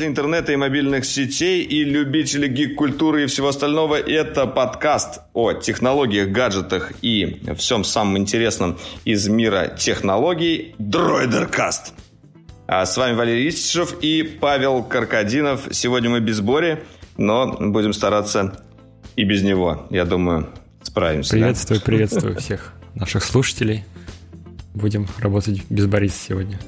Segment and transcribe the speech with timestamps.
[0.00, 3.96] обитатели интернета и мобильных сетей и любители гик-культуры и всего остального.
[3.96, 11.94] Это подкаст о технологиях, гаджетах и всем самом интересном из мира технологий Дроидеркаст.
[12.66, 15.68] А с вами Валерий Истишев и Павел Каркадинов.
[15.72, 16.78] Сегодня мы без Бори,
[17.16, 18.62] но будем стараться
[19.16, 19.86] и без него.
[19.90, 20.48] Я думаю,
[20.82, 21.32] справимся.
[21.32, 21.86] Приветствую, да?
[21.86, 23.84] приветствую всех наших слушателей.
[24.74, 26.58] Будем работать без Бориса сегодня.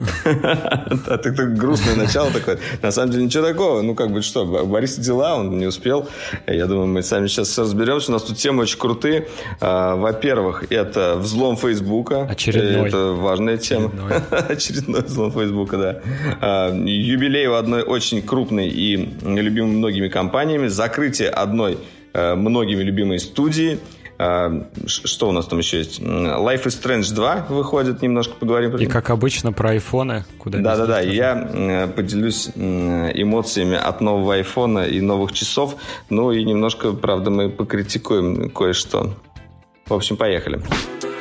[0.24, 2.58] А ты так грустное начало такое.
[2.82, 3.82] На самом деле ничего такого.
[3.82, 6.08] Ну, как бы что, Борис дела, он не успел.
[6.46, 8.10] Я думаю, мы сами сейчас разберемся.
[8.10, 9.28] У нас тут темы очень крутые.
[9.60, 12.26] А, во-первых, это взлом Фейсбука.
[12.26, 12.88] Очередной.
[12.88, 13.92] Это важная тема.
[14.30, 16.00] Очередной взлом Фейсбука, да.
[16.40, 20.66] А, юбилей у одной очень крупной и любимой многими компаниями.
[20.68, 21.78] Закрытие одной
[22.12, 23.78] э, многими любимой студии–
[24.16, 26.00] что у нас там еще есть?
[26.00, 28.76] Life is Strange 2 выходит, немножко поговорим.
[28.76, 30.24] И как обычно про айфоны.
[30.38, 35.76] Куда Да-да-да, я поделюсь эмоциями от нового айфона и новых часов.
[36.10, 39.14] Ну и немножко, правда, мы покритикуем кое-что.
[39.86, 40.56] В общем, поехали.
[40.56, 41.13] Поехали.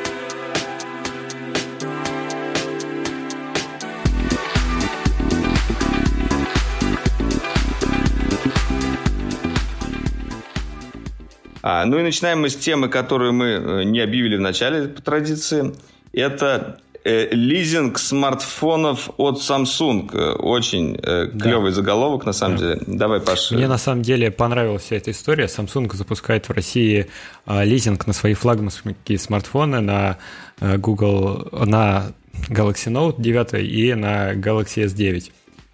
[11.63, 15.01] А, ну и начинаем мы с темы, которую мы э, не объявили в начале по
[15.01, 15.73] традиции.
[16.11, 20.09] Это э, лизинг смартфонов от Samsung.
[20.13, 21.75] Э, очень э, клевый да.
[21.75, 22.73] заголовок, на самом да.
[22.75, 22.81] деле.
[22.85, 23.55] Давай, Паша.
[23.55, 25.45] Мне на самом деле понравилась вся эта история.
[25.45, 27.07] Samsung запускает в России
[27.45, 30.17] э, лизинг на свои флагманские смартфоны, на
[30.59, 32.11] э, Google, на
[32.49, 35.31] Galaxy Note 9 и на Galaxy S9.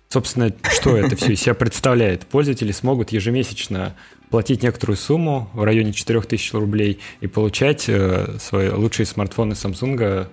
[0.10, 2.28] Собственно, что это все из себя представляет?
[2.28, 3.96] Пользователи смогут ежемесячно
[4.30, 10.28] платить некоторую сумму в районе 4000 рублей и получать э, свои лучшие смартфоны Samsung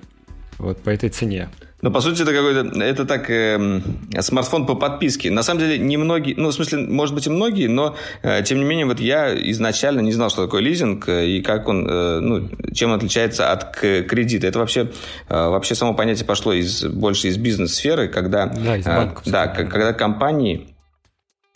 [0.59, 1.49] вот по этой цене.
[1.83, 3.81] Ну, по сути, это какой-то, это так, э,
[4.21, 5.31] смартфон по подписке.
[5.31, 8.65] На самом деле, немногие, ну, в смысле, может быть, и многие, но, э, тем не
[8.65, 12.49] менее, вот я изначально не знал, что такое лизинг э, и как он, э, ну,
[12.73, 14.47] чем он отличается от кредита.
[14.47, 14.91] Это вообще,
[15.29, 19.93] э, вообще само понятие пошло из, больше из бизнес-сферы, когда, да, из э, да, когда
[19.93, 20.76] компании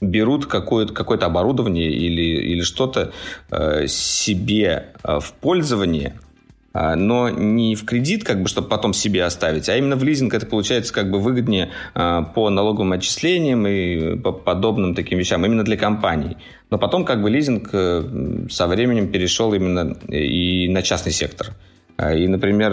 [0.00, 3.12] берут какое-то какое оборудование или, или что-то
[3.50, 6.19] э, себе э, в пользование,
[6.72, 10.34] э, но не в кредит, как бы, чтобы потом себе оставить, а именно в лизинг
[10.34, 15.65] это получается как бы выгоднее э, по налоговым отчислениям и по подобным таким вещам, именно
[15.65, 16.37] для компаний.
[16.71, 21.49] Но потом как бы лизинг э, со временем перешел именно и на частный сектор.
[22.00, 22.72] А, и, например,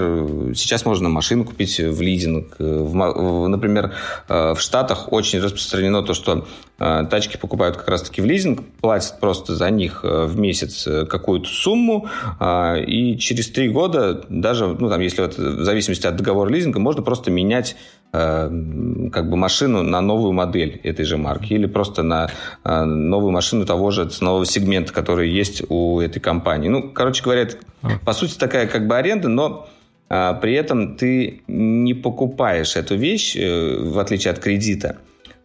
[0.55, 2.55] сейчас можно машину купить в лизинг.
[2.59, 3.93] В, например,
[4.29, 6.47] э, в Штатах очень распространено то, что
[6.79, 11.49] э, тачки покупают как раз-таки в лизинг, платят просто за них э, в месяц какую-то
[11.49, 12.07] сумму,
[12.41, 17.01] и через три года, даже, ну, там, если вот, в зависимости от договора лизинга, можно
[17.01, 22.29] просто менять Э, как бы машину на новую модель этой же марки или просто на
[22.63, 26.69] э, новую машину того же ценового сегмента, который есть у этой компании.
[26.69, 27.99] Ну, короче говоря, это, а.
[28.03, 29.67] по сути такая как бы аренда, но
[30.09, 34.97] а, при этом ты не покупаешь эту вещь, в отличие от кредита.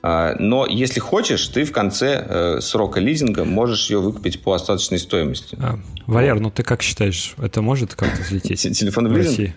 [0.05, 5.57] Но если хочешь, ты в конце срока лизинга можешь ее выкупить по остаточной стоимости.
[5.61, 8.61] А, Валер, ну ты как считаешь, это может как-то взлететь?
[8.79, 9.27] Телефон в лизинг?
[9.27, 9.55] России?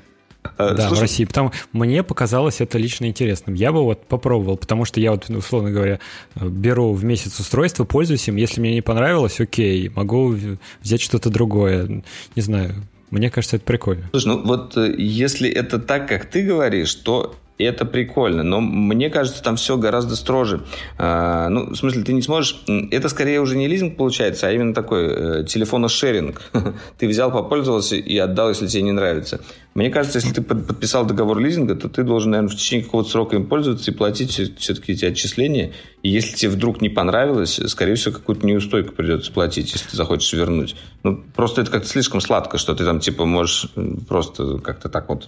[0.57, 0.99] Э, да, Слушай...
[0.99, 1.25] в России.
[1.25, 3.55] Потому мне показалось это лично интересным.
[3.55, 5.99] Я бы вот попробовал, потому что я вот, условно говоря,
[6.35, 8.35] беру в месяц устройство, пользуюсь им.
[8.35, 10.35] Если мне не понравилось, окей, могу
[10.81, 12.03] взять что-то другое.
[12.35, 12.75] Не знаю,
[13.11, 14.09] мне кажется, это прикольно.
[14.11, 19.09] Слушай, ну вот э, если это так, как ты говоришь, то это прикольно, но мне
[19.09, 20.61] кажется, там все гораздо строже.
[20.97, 22.61] А, ну, в смысле, ты не сможешь...
[22.91, 26.41] Это скорее уже не лизинг получается, а именно такой э, телефоношеринг.
[26.97, 29.39] ты взял, попользовался и отдал, если тебе не нравится.
[29.73, 33.35] Мне кажется, если ты подписал договор лизинга, то ты должен, наверное, в течение какого-то срока
[33.37, 35.71] им пользоваться и платить все-таки эти отчисления.
[36.03, 40.31] И если тебе вдруг не понравилось, скорее всего, какую-то неустойку придется платить, если ты захочешь
[40.33, 40.75] вернуть.
[41.03, 43.67] Ну, просто это как-то слишком сладко, что ты там, типа, можешь
[44.07, 45.27] просто как-то так вот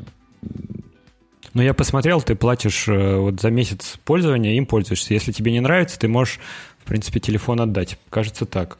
[1.54, 5.14] ну, я посмотрел, ты платишь э, вот за месяц пользования, им пользуешься.
[5.14, 6.40] Если тебе не нравится, ты можешь,
[6.80, 7.98] в принципе, телефон отдать.
[8.10, 8.78] Кажется так.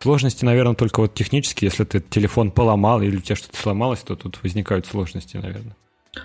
[0.00, 1.64] Сложности, наверное, только вот технически.
[1.64, 5.76] Если ты телефон поломал или у тебя что-то сломалось, то тут возникают сложности, наверное.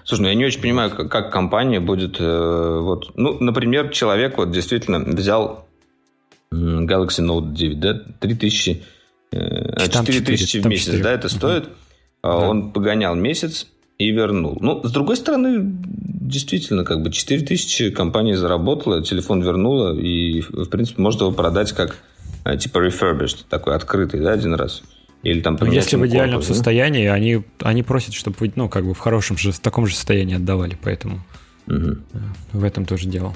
[0.04, 2.18] Слушай, ну я не очень понимаю, как, как компания будет...
[2.20, 5.68] Э, вот, ну, например, человек вот действительно взял
[6.54, 8.84] Galaxy Note 9, да, 3000...
[9.32, 11.04] Э, 4000 в месяц, 4.
[11.04, 11.70] да, это стоит.
[12.24, 12.38] Да.
[12.38, 13.68] Он погонял месяц,
[14.02, 14.58] и вернул.
[14.62, 20.70] Ну, с другой стороны, действительно, как бы 4 тысячи компания заработала, телефон вернула, и, в
[20.70, 21.98] принципе, может его продать как
[22.46, 24.82] э, типа refurbished, такой открытый, да, один раз.
[25.24, 27.14] Или там ну, Если в идеальном корпус, состоянии, да?
[27.14, 30.36] они, они просят, чтобы вы, ну, как бы в хорошем же, в таком же состоянии
[30.36, 31.24] отдавали, поэтому
[31.68, 31.98] угу.
[32.54, 33.36] в этом тоже дело.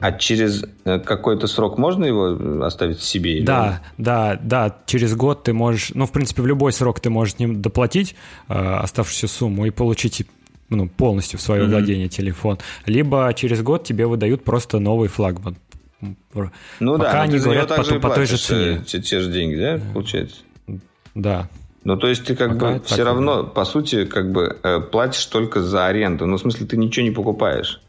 [0.00, 3.36] А через э, какой-то срок можно его оставить себе?
[3.36, 3.44] Или...
[3.44, 4.76] Да, да, да.
[4.86, 8.16] Через год ты можешь, ну, в принципе, в любой срок ты можешь ним доплатить
[8.48, 10.26] э, оставшуюся сумму и получить
[10.70, 11.68] ну, полностью в свое mm-hmm.
[11.68, 12.58] владение телефон.
[12.86, 15.56] Либо через год тебе выдают просто новый флагман.
[16.80, 18.82] Ну Пока да, они говорят по, по той же цене.
[18.86, 20.36] Те, те же деньги, да, получается?
[21.14, 21.48] Да.
[21.84, 25.26] Ну, то есть ты как Пока бы все равно, по сути, как бы э, платишь
[25.26, 26.26] только за аренду.
[26.26, 27.80] Ну, в смысле, ты ничего не покупаешь.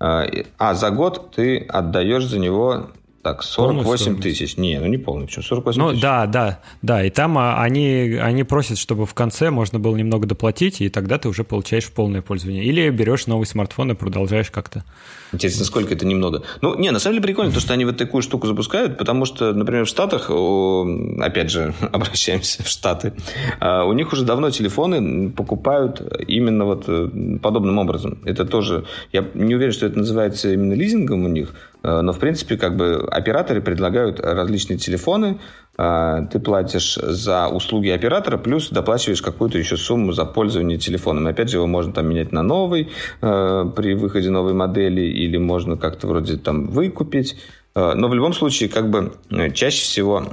[0.00, 0.26] А,
[0.58, 2.90] а за год ты отдаешь за него
[3.28, 4.56] так, 48 тысяч.
[4.56, 6.02] Не, ну не полный, почему 48 ну, тысяч.
[6.02, 7.04] Да, да, да.
[7.04, 11.18] И там а, они, они просят, чтобы в конце можно было немного доплатить, и тогда
[11.18, 12.64] ты уже получаешь полное пользование.
[12.64, 14.84] Или берешь новый смартфон и продолжаешь как-то.
[15.32, 16.42] Интересно, сколько это немного?
[16.62, 19.52] Ну, не, на самом деле прикольно то, что они вот такую штуку запускают, потому что,
[19.52, 23.12] например, в Штатах, опять же, обращаемся в Штаты,
[23.60, 28.22] а, у них уже давно телефоны покупают именно вот э, подобным образом.
[28.24, 31.52] Это тоже, я не уверен, что это называется именно лизингом у них,
[31.82, 35.38] но, в принципе, как бы операторы предлагают различные телефоны,
[35.78, 41.28] э, ты платишь за услуги оператора, плюс доплачиваешь какую-то еще сумму за пользование телефоном.
[41.28, 42.90] И опять же, его можно там менять на новый
[43.20, 47.36] э, при выходе новой модели, или можно как-то вроде там выкупить.
[47.74, 49.12] Но в любом случае, как бы
[49.54, 50.24] чаще всего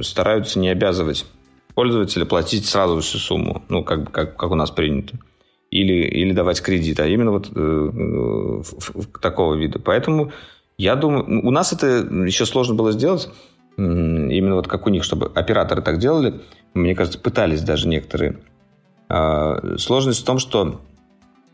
[0.00, 1.26] стараются не обязывать
[1.74, 5.18] пользователя платить сразу всю сумму, ну, как, как, как у нас принято
[5.70, 8.62] или, или давать кредит, а именно вот э,
[9.20, 9.78] такого вида.
[9.78, 10.32] Поэтому
[10.76, 13.28] я думаю, у нас это еще сложно было сделать,
[13.76, 16.40] именно вот как у них, чтобы операторы так делали.
[16.74, 18.38] Мне кажется, пытались даже некоторые.
[19.08, 20.80] Э, сложность в том, что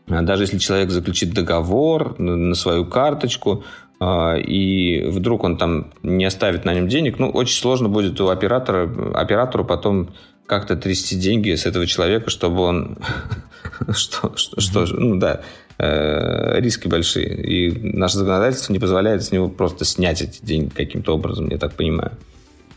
[0.09, 3.63] а, даже если человек заключит договор на свою карточку,
[3.99, 8.29] э, и вдруг он там не оставит на нем денег, ну, очень сложно будет у
[8.29, 10.09] оператора, оператору потом
[10.45, 12.97] как-то трясти деньги с этого человека, чтобы он...
[13.91, 15.41] что, что, что, ну да,
[15.77, 17.43] э, риски большие.
[17.43, 21.73] И наше законодательство не позволяет с него просто снять эти деньги каким-то образом, я так
[21.73, 22.11] понимаю.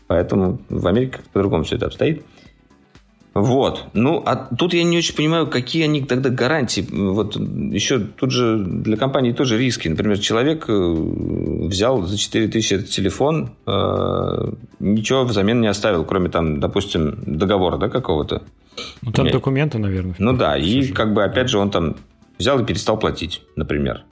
[0.07, 2.23] Поэтому в Америке по-другому все это обстоит.
[3.33, 3.85] Вот.
[3.93, 6.85] Ну, а тут я не очень понимаю, какие они тогда гарантии.
[6.91, 9.87] Вот еще тут же для компании тоже риски.
[9.87, 16.29] Например, человек э, взял за 4 тысячи этот телефон, э, ничего взамен не оставил, кроме
[16.29, 18.41] там, допустим, договора, да, какого-то.
[19.03, 19.33] Ну, там Нет.
[19.33, 20.15] документы, наверное.
[20.17, 21.97] Ну да, и как бы, опять же, он там
[22.39, 24.05] взял и перестал платить, например.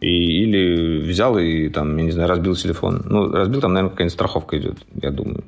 [0.00, 3.02] И, или взял и там, я не знаю, разбил телефон.
[3.04, 5.42] Ну, разбил, там, наверное, какая-нибудь страховка идет, я думаю.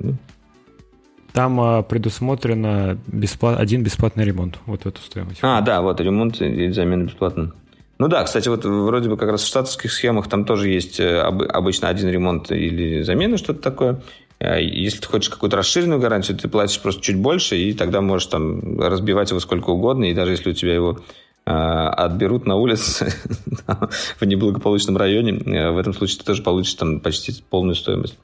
[1.33, 3.59] Там а, предусмотрено бесплат...
[3.59, 4.59] один бесплатный ремонт.
[4.67, 5.41] Вот эту стоимость.
[5.43, 7.53] А, да, вот ремонт и замена бесплатно.
[7.99, 11.21] Ну да, кстати, вот вроде бы как раз в штатовских схемах там тоже есть э,
[11.21, 14.01] обычно один ремонт или замена, что-то такое.
[14.39, 18.29] А если ты хочешь какую-то расширенную гарантию, ты платишь просто чуть больше, и тогда можешь
[18.29, 20.99] там разбивать его сколько угодно, и даже если у тебя его
[21.45, 23.13] э, отберут на улице
[24.19, 28.17] в неблагополучном районе, э, в этом случае ты тоже получишь там почти полную стоимость.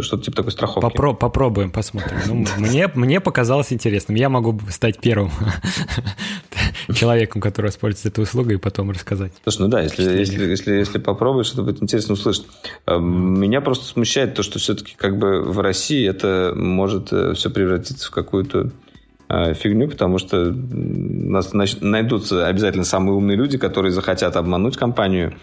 [0.00, 0.86] Что-то типа такой страховки.
[0.86, 2.16] Попро- попробуем, посмотрим.
[2.26, 4.16] Ну, мне, мне показалось интересным.
[4.16, 5.30] Я могу стать первым
[6.94, 9.32] человеком, который использует эту услугу, и потом рассказать.
[9.42, 12.46] Слушай, ну да, если, если, если, если попробуешь, это будет интересно услышать.
[12.86, 17.50] Э, меня просто смущает то, что все-таки как бы в России это может э, все
[17.50, 18.70] превратиться в какую-то
[19.28, 25.34] э, фигню, потому что у нас найдутся обязательно самые умные люди, которые захотят обмануть компанию,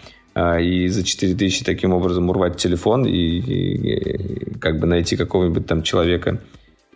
[0.60, 5.66] и за 4 тысячи таким образом урвать телефон и, и, и как бы найти какого-нибудь
[5.66, 6.40] там человека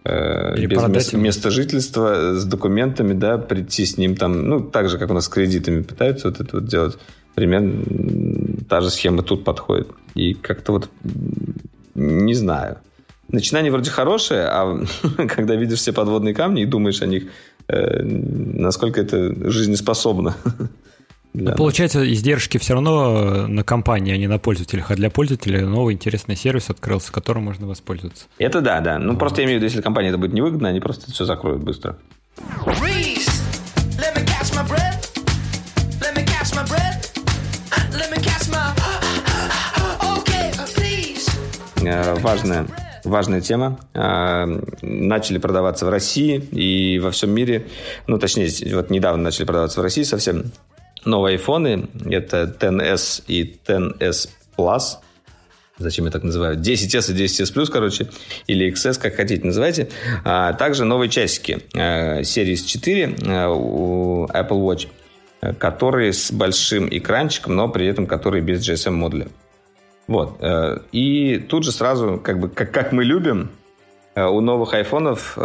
[0.05, 4.99] э, без места, места жительства с документами, да, прийти с ним там, ну, так же,
[4.99, 6.99] как у нас с кредитами пытаются вот это вот делать.
[7.35, 7.83] Примерно
[8.69, 9.89] та же схема тут подходит.
[10.15, 10.89] И как-то вот
[11.95, 12.79] не знаю.
[13.29, 14.81] Начинание вроде хорошее, а
[15.29, 17.25] когда видишь все подводные камни и думаешь о них,
[17.69, 20.37] э, насколько это жизнеспособно.
[21.35, 21.53] Да.
[21.53, 24.93] Получается, издержки все равно на компании, а не на пользователях.
[24.93, 28.27] А для пользователя новый интересный сервис открылся, которым можно воспользоваться.
[28.39, 29.01] Это да, да.
[29.01, 29.19] Ну, вот.
[29.19, 31.65] просто я имею в виду, если компания это будет невыгодно, они просто это все закроют
[31.65, 31.99] быстро.
[41.85, 42.67] Э, важная,
[43.05, 43.79] важная тема.
[43.93, 44.47] Э,
[44.83, 47.67] начали продаваться в России и во всем мире.
[48.07, 50.53] Ну, точнее, вот недавно начали продаваться в России совсем
[51.05, 51.89] новые айфоны.
[52.07, 54.83] Это 10s и 10s Plus.
[55.79, 56.57] Зачем я так называю?
[56.57, 58.09] 10s и 10s Plus, короче.
[58.47, 59.89] Или XS, как хотите называйте.
[60.25, 61.61] А также новые часики.
[61.75, 64.89] А, Series 4 а, у Apple Watch
[65.59, 69.29] которые с большим экранчиком, но при этом которые без GSM модуля.
[70.07, 70.39] Вот.
[70.41, 73.51] Э, и тут же сразу, как бы, как, как мы любим,
[74.17, 75.37] у новых айфонов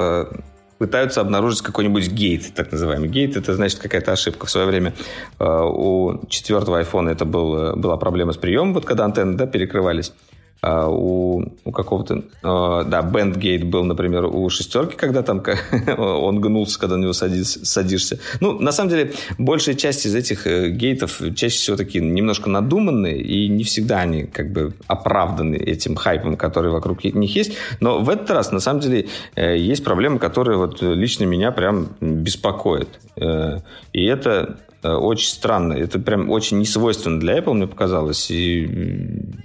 [0.79, 3.09] пытаются обнаружить какой-нибудь гейт, так называемый.
[3.09, 4.47] Гейт– это значит какая-то ошибка.
[4.47, 4.93] В свое время
[5.37, 10.13] э, у четвертого iPhone это был, была проблема с приемом, вот когда антенны да, перекрывались.
[10.61, 12.23] А, у, у какого-то...
[12.43, 15.41] А, да, Бендгейт был, например, у шестерки, когда там
[15.97, 18.19] он гнулся, когда на него садись, садишься.
[18.41, 23.21] Ну, на самом деле, большая часть из этих э, гейтов чаще всего такие немножко надуманные,
[23.21, 27.53] и не всегда они как бы оправданы этим хайпом, который вокруг них есть.
[27.79, 31.89] Но в этот раз, на самом деле, э, есть проблемы, которые вот лично меня прям
[32.01, 32.89] беспокоят.
[33.15, 33.59] Э,
[33.93, 35.73] и это очень странно.
[35.73, 38.31] Это прям очень несвойственно для Apple, мне показалось.
[38.31, 38.69] И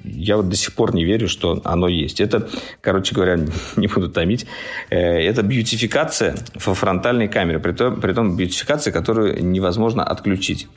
[0.04, 2.20] я вот до сих пор не верю, что оно есть.
[2.20, 2.48] Это,
[2.80, 3.38] короче говоря,
[3.76, 4.46] не буду томить,
[4.90, 7.58] э, это бьютификация во фронтальной камере.
[7.58, 7.72] При
[8.12, 10.68] том, бьютификация, которую невозможно отключить.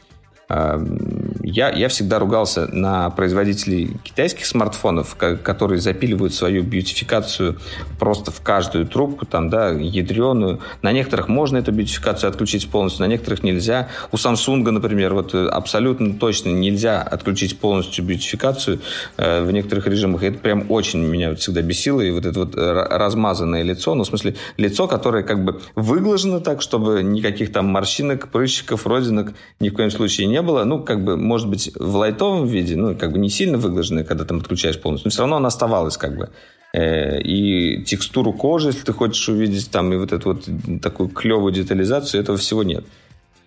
[1.49, 7.57] Я, я всегда ругался на производителей китайских смартфонов, которые запиливают свою бьютификацию
[7.97, 10.59] просто в каждую трубку, там, да, ядреную.
[10.81, 13.87] На некоторых можно эту бьютификацию отключить полностью, на некоторых нельзя.
[14.11, 18.81] У Samsung, например, вот э, абсолютно точно нельзя отключить полностью бьютификацию
[19.15, 20.23] э, в некоторых режимах.
[20.23, 22.01] И это прям очень меня всегда бесило.
[22.01, 26.61] И вот это вот размазанное лицо, ну, в смысле, лицо, которое как бы выглажено так,
[26.61, 31.15] чтобы никаких там морщинок, прыщиков, родинок ни в коем случае не было, ну, как бы,
[31.15, 35.07] может быть, в лайтовом виде, ну, как бы не сильно выглаженная, когда там отключаешь полностью,
[35.07, 36.29] но все равно она оставалась, как бы.
[36.73, 41.53] Э, и текстуру кожи, если ты хочешь увидеть там, и вот эту вот такую клевую
[41.53, 42.85] детализацию, этого всего нет.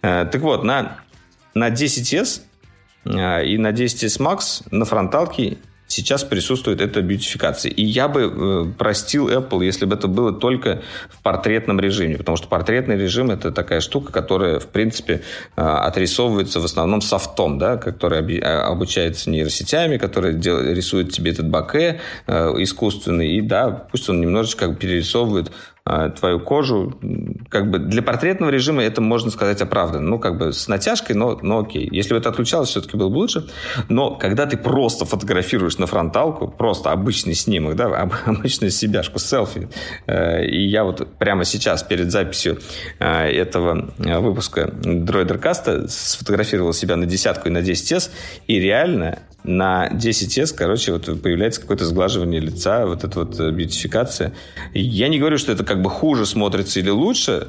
[0.02, 0.99] Э, так вот, на,
[1.54, 2.40] на 10s
[3.04, 5.59] э, и на 10s Max на фронталке
[5.90, 7.70] сейчас присутствует эта бьютификация.
[7.70, 12.37] И я бы э, простил Apple, если бы это было только в портретном режиме, потому
[12.37, 15.23] что портретный режим это такая штука, которая, в принципе,
[15.56, 22.00] э, отрисовывается в основном софтом, да, который а, обучается нейросетями, который рисует тебе этот баке
[22.26, 25.50] э, искусственный, и да, пусть он немножечко перерисовывает
[26.16, 26.99] твою кожу.
[27.49, 30.09] Как бы для портретного режима это можно сказать оправданно.
[30.09, 31.88] Ну, как бы с натяжкой, но, но окей.
[31.90, 33.47] Если бы это отключалось, все-таки было бы лучше.
[33.88, 37.87] Но когда ты просто фотографируешь на фронталку, просто обычный снимок, да,
[38.26, 39.68] обычную себяшку, селфи,
[40.06, 42.59] э, и я вот прямо сейчас перед записью
[42.99, 48.11] э, этого э, выпуска Droidercast сфотографировал себя на десятку и на 10S,
[48.47, 54.32] и реально на 10S, короче, вот появляется какое-то сглаживание лица, вот эта вот бьютификация.
[54.75, 57.49] Я не говорю, что это как бы хуже смотрится или лучше,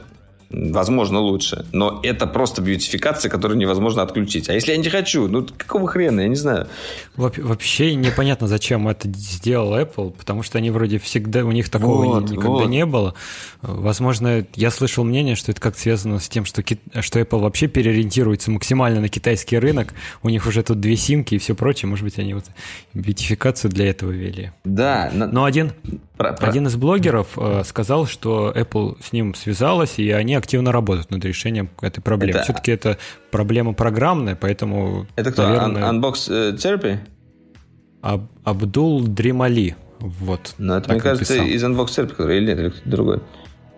[0.52, 1.66] возможно, лучше.
[1.72, 4.50] Но это просто бьютификация, которую невозможно отключить.
[4.50, 6.68] А если я не хочу, ну какого хрена, я не знаю.
[7.16, 12.30] Вообще непонятно, зачем это сделал Apple, потому что они вроде всегда, у них такого вот,
[12.30, 12.70] никогда вот.
[12.70, 13.14] не было.
[13.62, 16.64] Возможно, я слышал мнение, что это как связано с тем, что,
[17.02, 19.94] что Apple вообще переориентируется максимально на китайский рынок,
[20.24, 22.46] у них уже тут две симки и все прочее, может быть, они вот
[22.94, 24.52] бьютификацию для этого ввели.
[24.64, 25.12] Да.
[25.14, 25.72] Но один,
[26.18, 26.50] про, про...
[26.50, 31.24] один из блогеров э, сказал, что Apple с ним связалась, и они активно работают над
[31.24, 32.40] решением этой проблемы.
[32.40, 32.44] Это...
[32.44, 32.98] Все-таки это
[33.32, 35.08] проблема программная, поэтому...
[35.16, 35.48] Это кто?
[35.48, 35.84] Наверное...
[35.90, 36.98] Unbox э, Therapy?
[38.02, 39.76] Аб Абдул Дримали.
[40.00, 40.56] Вот.
[40.58, 41.48] Ну, это, мне кажется, написал.
[41.48, 43.20] из Unbox Therapy, который, или нет, или кто-то другой.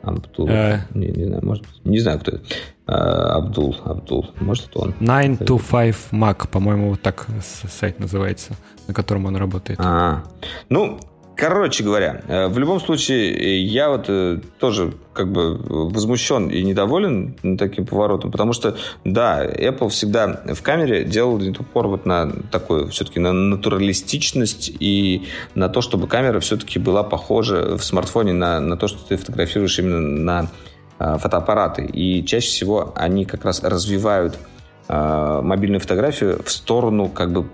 [0.02, 0.48] Абдул.
[0.50, 0.82] Э...
[0.94, 2.44] Не, не знаю, может Не знаю, кто это.
[2.86, 4.30] А, Абдул, Абдул.
[4.40, 4.94] Может, это он.
[5.00, 8.54] 9 to 5 Mac, по-моему, вот так сайт называется,
[8.88, 9.80] на котором он работает.
[9.82, 10.24] А,
[10.70, 11.00] ну,
[11.36, 16.62] Короче говоря, э, в любом случае, э, я вот э, тоже как бы возмущен и
[16.64, 22.90] недоволен таким поворотом, потому что, да, Apple всегда в камере делал упор вот на такую,
[22.90, 25.24] все-таки на натуралистичность и
[25.56, 29.80] на то, чтобы камера все-таки была похожа в смартфоне на, на то, что ты фотографируешь
[29.80, 30.00] именно
[31.00, 31.86] на фотоаппараты.
[31.86, 34.38] И чаще всего они как раз развивают
[34.88, 37.46] мобильную фотографию в сторону как бы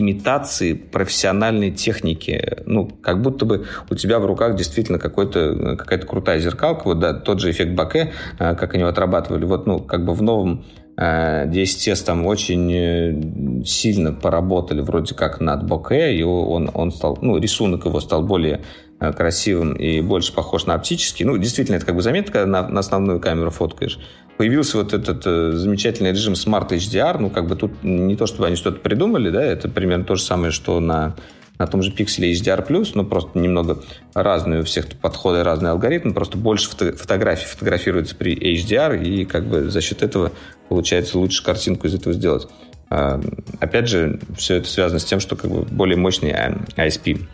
[0.00, 2.58] имитации профессиональной техники.
[2.66, 7.14] Ну, как будто бы у тебя в руках действительно какой-то, какая-то крутая зеркалка, вот да,
[7.14, 9.44] тот же эффект Баке, э, как они его отрабатывали.
[9.44, 10.64] Вот, ну, как бы в новом
[10.96, 17.18] 10S э, там очень э, сильно поработали вроде как над Боке, и он, он стал,
[17.20, 18.60] ну, рисунок его стал более
[18.98, 21.24] красивым и больше похож на оптический.
[21.24, 23.98] Ну, действительно, это как бы заметно, когда на, на основную камеру фоткаешь
[24.36, 27.18] появился вот этот э, замечательный режим Smart HDR.
[27.18, 30.22] Ну, как бы тут не то, чтобы они что-то придумали, да, это примерно то же
[30.22, 31.14] самое, что на,
[31.58, 33.82] на том же пикселе HDR+, но просто немного
[34.12, 39.46] разные у всех подходы, разные алгоритмы, просто больше фото фотографий фотографируется при HDR, и как
[39.46, 40.32] бы за счет этого
[40.68, 42.48] получается лучше картинку из этого сделать.
[42.90, 43.20] А,
[43.60, 46.32] опять же, все это связано с тем, что как бы более мощный
[46.76, 47.26] ISP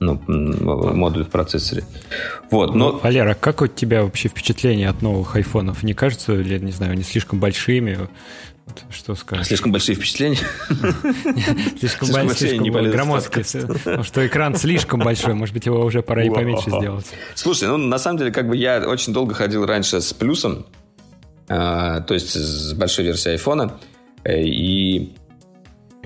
[0.00, 1.82] ну, модуль в процессоре.
[2.50, 2.92] Вот, но...
[2.92, 5.82] Ну, Валера, как у тебя вообще впечатление от новых айфонов?
[5.82, 8.08] Не кажется ли, не знаю, они слишком большими?
[8.90, 9.46] Что скажешь?
[9.46, 10.38] Слишком большие впечатления?
[11.78, 12.58] Слишком большие,
[12.90, 13.44] громоздкие.
[13.66, 17.06] Потому что экран слишком большой, может быть, его уже пора и поменьше сделать.
[17.34, 20.66] Слушай, ну, на самом деле, как бы я очень долго ходил раньше с плюсом,
[21.48, 23.78] а, то есть с большой версией айфона,
[24.24, 25.14] э, и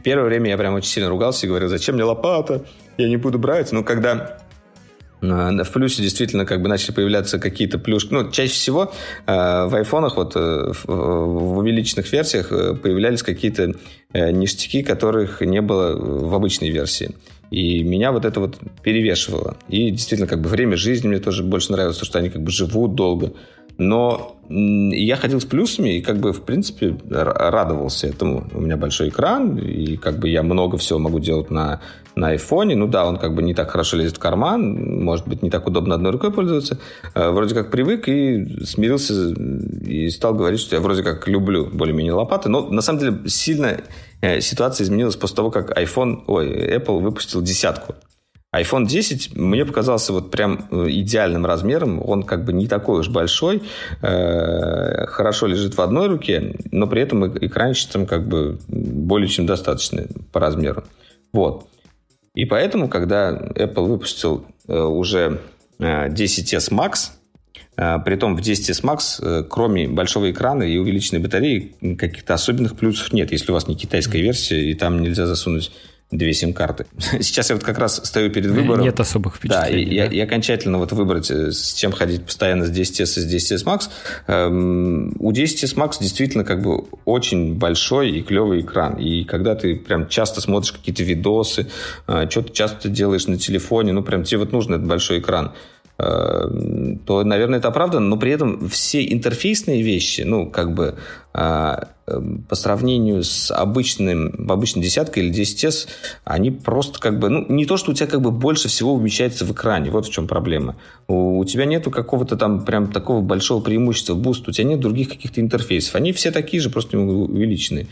[0.02, 2.64] первое время я прям очень сильно ругался и говорил, зачем мне лопата,
[2.97, 3.73] я не буду брать.
[3.73, 4.38] Но когда
[5.23, 8.12] в плюсе действительно как бы начали появляться какие-то плюшки.
[8.12, 8.93] Ну, чаще всего
[9.26, 13.75] э, в айфонах, вот э, в, в увеличенных версиях э, появлялись какие-то
[14.12, 17.12] э, ништяки, которых не было в обычной версии.
[17.50, 19.57] И меня вот это вот перевешивало.
[19.69, 22.50] И действительно, как бы время жизни мне тоже больше нравилось, то, что они как бы
[22.50, 23.35] живут долго.
[23.79, 28.49] Но я ходил с плюсами и как бы, в принципе, радовался этому.
[28.52, 31.81] У меня большой экран, и как бы я много всего могу делать на,
[32.14, 32.76] на айфоне.
[32.76, 35.66] Ну да, он как бы не так хорошо лезет в карман, может быть, не так
[35.66, 36.78] удобно одной рукой пользоваться.
[37.14, 42.12] Э, вроде как привык и смирился и стал говорить, что я вроде как люблю более-менее
[42.12, 42.49] лопаты.
[42.49, 43.81] Но на самом деле сильно
[44.21, 47.95] э, ситуация изменилась после того, как iPhone, ой, Apple выпустил десятку
[48.54, 52.07] iPhone 10 мне показался вот прям э, идеальным размером.
[52.07, 53.62] Он как бы не такой уж большой,
[54.02, 59.47] э, хорошо лежит в одной руке, но при этом экранчик там как бы более чем
[59.47, 60.85] достаточный по размеру.
[61.33, 61.66] Вот.
[62.34, 65.40] И поэтому, когда Apple выпустил э, уже
[65.78, 67.10] 10s Max,
[67.74, 73.32] при том в 10s Max, кроме большого экрана и увеличенной батареи, каких-то особенных плюсов нет,
[73.32, 75.72] если у вас не китайская версия, и там нельзя засунуть
[76.12, 76.87] две сим-карты.
[77.21, 78.85] Сейчас я вот как раз стою перед выбором.
[78.85, 79.97] Нет особых впечатлений.
[79.97, 80.14] Да, и, да?
[80.14, 83.88] И окончательно вот выбрать, э, с чем ходить постоянно с 10S и с 10S Max.
[84.28, 88.97] Эм, у 10S Max действительно как бы очень большой и клевый экран.
[88.97, 91.66] И когда ты прям часто смотришь какие-то видосы,
[92.07, 95.52] э, что-то часто делаешь на телефоне, ну прям тебе вот нужен этот большой экран
[95.99, 96.04] э,
[97.07, 100.99] то, наверное, это оправдано, но при этом все интерфейсные вещи, ну, как бы
[101.31, 105.88] Эм, по сравнению с обычным, обычной десяткой или 10S,
[106.24, 109.45] они просто как бы, ну, не то, что у тебя как бы больше всего умещается
[109.45, 110.76] в экране, вот в чем проблема.
[111.06, 115.08] У, у тебя нету какого-то там прям такого большого преимущества boost, у тебя нет других
[115.08, 115.95] каких-то интерфейсов.
[115.95, 117.86] Они все такие же, просто увеличенные.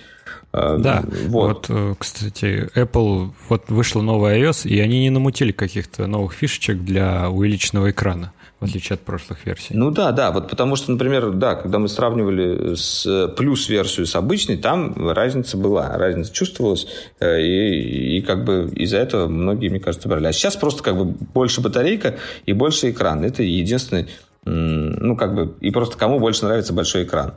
[0.53, 1.68] Эм, да, вот.
[1.68, 6.79] вот, э, кстати, Apple, вот вышла новая iOS, и они не намутили каких-то новых фишечек
[6.83, 9.75] для увеличенного экрана в отличие от прошлых версий.
[9.75, 14.59] Ну да, да, вот потому что, например, да, когда мы сравнивали с плюс-версию с обычной,
[14.59, 16.87] там разница была, разница чувствовалась,
[17.20, 20.27] э, и, и как бы из-за этого многие, мне кажется, брали.
[20.27, 23.25] А сейчас просто как бы больше батарейка и больше экран.
[23.25, 24.09] Это единственный,
[24.44, 27.35] ну как бы, и просто кому больше нравится большой экран.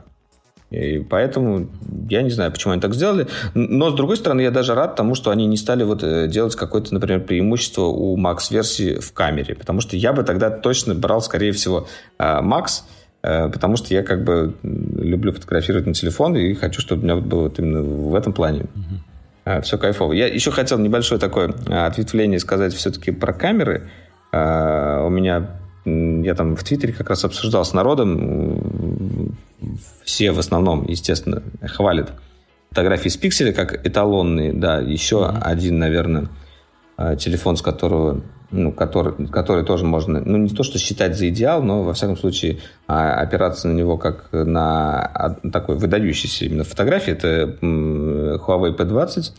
[0.74, 1.68] И поэтому
[2.08, 3.26] я не знаю, почему они так сделали.
[3.54, 6.56] Но, с другой стороны, я даже рад тому, что они не стали вот э, делать
[6.56, 9.54] какое-то, например, преимущество у Max-версии в камере.
[9.54, 11.86] Потому что я бы тогда точно брал, скорее всего,
[12.18, 12.82] э, Max,
[13.22, 17.16] э, потому что я как бы люблю фотографировать на телефон и хочу, чтобы у меня
[17.16, 18.66] было вот именно в этом плане
[19.44, 19.62] mm-hmm.
[19.62, 20.12] все кайфово.
[20.12, 23.88] Я еще хотел небольшое такое ответвление сказать все-таки про камеры.
[24.32, 24.36] У
[25.10, 29.36] меня я там в Твиттере как раз обсуждал с народом,
[30.04, 32.12] все в основном, естественно, хвалят
[32.74, 35.38] фотографии с пикселя как эталонные, да, еще mm-hmm.
[35.42, 36.28] один, наверное,
[36.98, 41.28] э, телефон, с которого, ну, который, который тоже можно, ну, не то, что считать за
[41.28, 47.12] идеал, но, во всяком случае, а, опираться на него как на такой выдающийся именно фотографии,
[47.12, 49.32] это Huawei P20,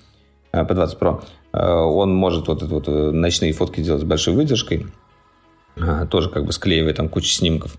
[0.53, 1.23] P20 Pro.
[1.51, 5.05] Он может вот, вот э, ночные фотки делать с большой выдержкой, а,
[6.10, 7.78] тоже как бы склеивая там кучу снимков.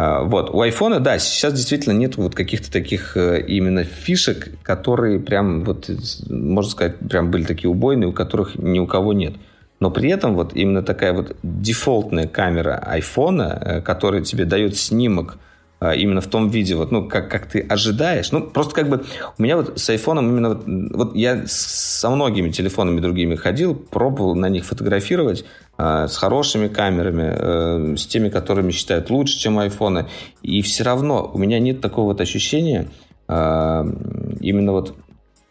[0.00, 5.18] А, вот, у айфона, да, сейчас действительно нет вот каких-то таких э, именно фишек, которые
[5.18, 5.90] прям, вот,
[6.30, 9.34] можно сказать, прям были такие убойные, у которых ни у кого нет.
[9.80, 15.38] Но при этом вот именно такая вот дефолтная камера айфона, э, которая тебе дает снимок
[15.80, 18.32] именно в том виде, вот, ну, как, как ты ожидаешь.
[18.32, 19.04] Ну, просто как бы
[19.38, 20.48] у меня вот с айфоном именно...
[20.48, 25.44] Вот, вот я со многими телефонами другими ходил, пробовал на них фотографировать
[25.78, 30.06] э, с хорошими камерами, э, с теми, которыми считают лучше, чем айфоны.
[30.42, 32.88] И все равно у меня нет такого вот ощущения
[33.28, 33.84] э,
[34.40, 34.96] именно вот,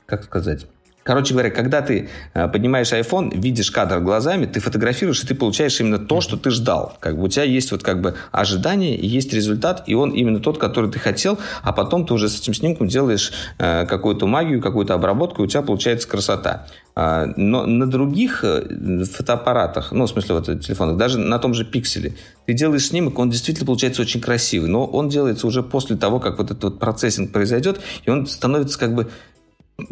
[0.05, 0.67] как сказать
[1.07, 5.79] Короче говоря, когда ты э, поднимаешь iPhone, видишь кадр глазами, ты фотографируешь, и ты получаешь
[5.79, 6.97] именно то, что ты ждал.
[6.99, 10.57] Как бы у тебя есть вот как бы ожидание, есть результат, и он именно тот,
[10.57, 14.95] который ты хотел, а потом ты уже с этим снимком делаешь э, какую-то магию, какую-то
[14.95, 16.67] обработку, и у тебя получается красота.
[16.93, 21.63] А, но на других э, фотоаппаратах, ну, в смысле, вот телефонах, даже на том же
[21.63, 22.15] пикселе,
[22.47, 26.37] ты делаешь снимок, он действительно получается очень красивый, но он делается уже после того, как
[26.39, 29.09] вот этот вот процессинг произойдет, и он становится как бы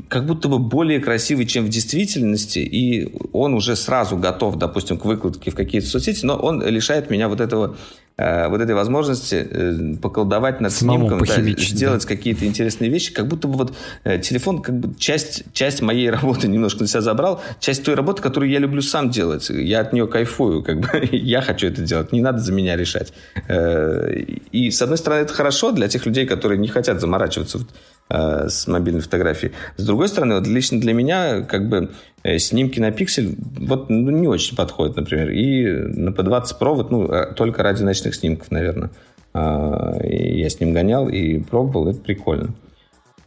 [0.08, 5.06] как будто бы более красивый, чем в действительности, и он уже сразу готов, допустим, к
[5.06, 7.78] выкладке в какие-то соцсети, но он лишает меня вот этого
[8.18, 12.08] э, вот этой возможности э, поколдовать над Самому снимком, да, сделать да.
[12.08, 16.48] какие-то интересные вещи, как будто бы вот э, телефон как бы часть, часть моей работы
[16.48, 19.52] немножко на себя забрал, часть той работы, которую я люблю сам делать.
[19.52, 23.14] Я от нее кайфую, как бы я хочу это делать, не надо за меня решать.
[24.52, 27.60] И, с одной стороны, это хорошо для тех людей, которые не хотят заморачиваться
[28.08, 29.54] Э, с мобильной фотографией.
[29.78, 31.90] С другой стороны, вот лично для меня как бы
[32.22, 35.32] э, снимки на пиксель вот ну, не очень подходят, например.
[35.32, 38.92] И на P20 Pro вот, ну, э, только ради ночных снимков, наверное.
[39.34, 42.54] Я с ним гонял и пробовал, это прикольно.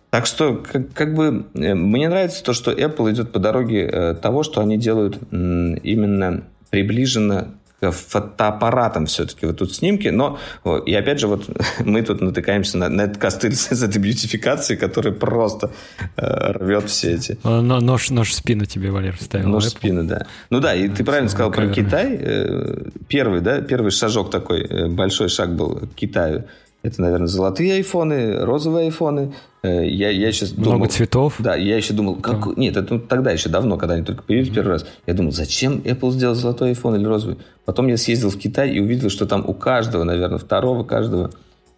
[0.09, 4.63] Так что, как, как бы, мне нравится то, что Apple идет по дороге того, что
[4.63, 10.39] они делают именно приближенно фотоаппаратом все-таки вот тут снимки, но
[10.87, 11.49] и опять же вот
[11.81, 15.71] мы тут натыкаемся на, на этот костыль с этой бьютификации, который просто
[16.17, 17.39] э, рвет все эти.
[17.45, 19.49] Но, нож, нож в спину тебе, Валер, вставил.
[19.49, 20.27] Нож в спину, да.
[20.51, 22.17] Ну да, и ты правильно сказал про Китай.
[22.21, 26.45] Э, первый, да, первый шажок такой, э, большой шаг был к Китаю.
[26.89, 29.35] Это, наверное, золотые айфоны, розовые айфоны.
[29.63, 31.35] Э, я, я сейчас Много думал, цветов.
[31.39, 32.47] Да, я еще думал, как...
[32.47, 32.53] Да.
[32.57, 34.87] Нет, это ну, тогда еще давно, когда они только появились первый раз.
[35.07, 37.37] Я думал, зачем Apple сделал золотой iPhone или розовый?
[37.67, 41.31] Потом я съездил в Китай и увидел, что там у каждого, наверное, второго, каждого...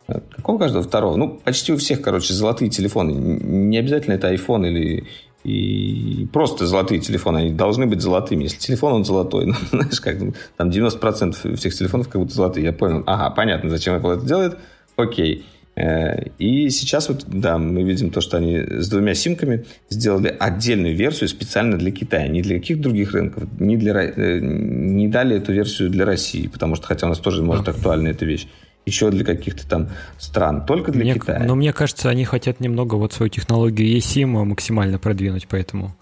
[0.06, 0.84] Э, какого каждого?
[0.84, 1.16] Второго.
[1.16, 3.10] Ну, почти у всех, короче, золотые телефоны.
[3.10, 5.08] Не обязательно это iPhone или
[5.42, 8.42] и просто золотые телефоны, они должны быть золотыми.
[8.44, 9.46] Если телефон, он золотой.
[9.46, 10.18] Ну, знаешь, как
[10.56, 12.66] там 90% всех телефонов как будто золотые.
[12.66, 13.02] Я понял.
[13.06, 14.58] Ага, понятно, зачем Apple это делает.
[14.96, 15.44] Окей.
[15.76, 20.94] Э, и сейчас вот, да, мы видим то, что они с двумя симками сделали отдельную
[20.94, 25.52] версию специально для Китая, не для каких других рынков, не, для, э, не дали эту
[25.52, 28.46] версию для России, потому что, хотя у нас тоже может актуальна эта вещь,
[28.84, 31.44] еще для каких-то там стран, только для мне, Китая.
[31.46, 35.94] Но мне кажется, они хотят немного вот свою технологию eSIM максимально продвинуть, поэтому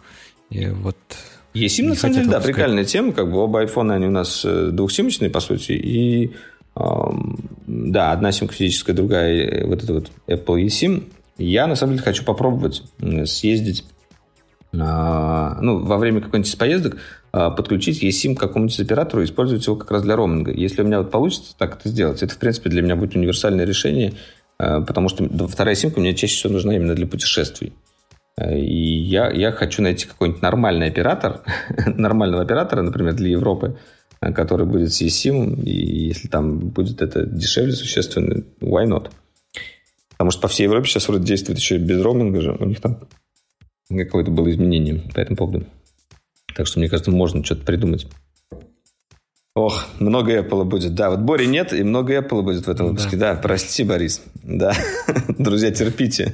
[0.51, 0.97] и вот
[1.55, 4.71] eSIM, на самом деле, да, прикольная тема, как бы оба айфона, они у нас э,
[4.73, 6.33] двухсимочные, по сути, и
[7.67, 11.05] да, одна симка физическая, другая э, вот это вот Apple eSIM.
[11.39, 12.83] Я, на самом деле, хочу попробовать
[13.27, 13.85] съездить
[14.77, 16.99] а, ну, во время какой-нибудь из поездок
[17.33, 20.53] а, подключить eSIM к какому-нибудь оператору и использовать его как раз для роуминга.
[20.53, 23.65] Если у меня вот получится так это сделать, это, в принципе, для меня будет универсальное
[23.65, 24.15] решение,
[24.59, 27.73] а, потому что вторая симка мне чаще всего нужна именно для путешествий.
[28.41, 31.41] И я, я хочу найти какой-нибудь нормальный оператор,
[31.87, 33.77] нормального оператора, например, для Европы,
[34.21, 39.11] который будет с eSIM, и если там будет это дешевле существенно, why not?
[40.11, 43.01] Потому что по всей Европе сейчас вроде действует еще без роуминга же, у них там
[43.89, 45.67] какое-то было изменение по этому поводу.
[46.55, 48.09] Так что, мне кажется, можно что-то придумать.
[49.59, 50.95] Ох, много Apple будет.
[50.95, 53.17] Да, вот Бори нет, и много Apple будет в этом выпуске.
[53.17, 54.23] Да, да прости, Борис.
[54.45, 54.73] Да,
[55.39, 56.33] друзья, терпите.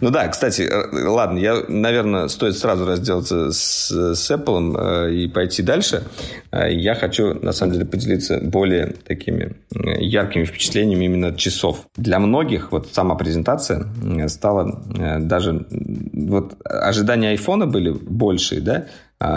[0.00, 5.28] ну да, кстати, э, ладно, я, наверное, стоит сразу разделаться с, с Apple э, и
[5.28, 6.02] пойти дальше.
[6.50, 9.54] Э, я хочу, на самом деле, поделиться более такими
[10.00, 11.86] яркими впечатлениями именно часов.
[11.96, 13.86] Для многих вот сама презентация
[14.26, 14.82] стала
[15.20, 15.64] даже...
[16.12, 18.86] Вот ожидания айфона были большие, да,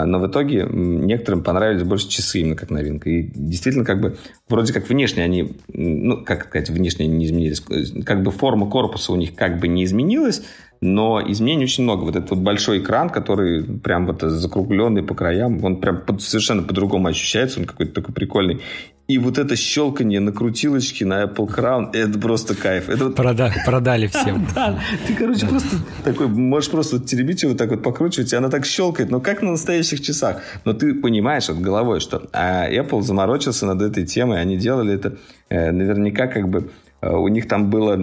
[0.04, 3.10] но в итоге некоторым понравились больше часы именно как новинка.
[3.10, 4.16] И действительно, как бы,
[4.48, 7.62] вроде как внешне они, ну, как сказать, внешне не изменились.
[8.04, 10.42] Как бы форма корпуса у них как бы не изменилась,
[10.80, 12.04] но изменений очень много.
[12.04, 17.08] Вот этот вот большой экран, который прям вот закругленный по краям, он прям совершенно по-другому
[17.08, 18.60] ощущается, он какой-то такой прикольный.
[19.08, 22.88] И вот это щелканье на крутилочке на Apple Crown, это просто кайф.
[22.88, 23.10] Это.
[23.10, 23.52] Прода...
[23.64, 24.46] Продали всем.
[24.54, 28.64] Да, ты, короче, просто такой, можешь просто теребить его так вот покручивать, и она так
[28.64, 30.42] щелкает, но как на настоящих часах.
[30.64, 35.16] Но ты понимаешь от головой, что а Apple заморочился над этой темой, они делали это
[35.50, 36.70] э, наверняка как бы
[37.02, 37.98] у них там было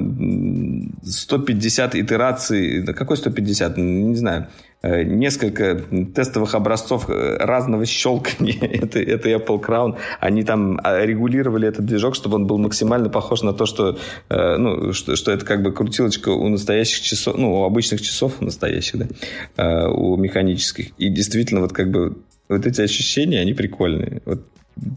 [1.03, 2.85] 150 итераций.
[2.93, 3.77] Какой 150?
[3.77, 4.47] Не знаю.
[4.85, 5.81] Э, несколько
[6.13, 8.59] тестовых образцов э, разного щелкания.
[8.61, 9.95] это, это Apple Crown.
[10.19, 13.97] Они там а, регулировали этот движок, чтобы он был максимально похож на то, что,
[14.29, 19.07] ну, что, что это как бы крутилочка у настоящих часов, ну, у обычных часов настоящих,
[19.55, 20.89] да, у механических.
[20.97, 22.17] И действительно, вот как бы
[22.49, 24.21] вот эти ощущения, они прикольные.
[24.25, 24.45] Вот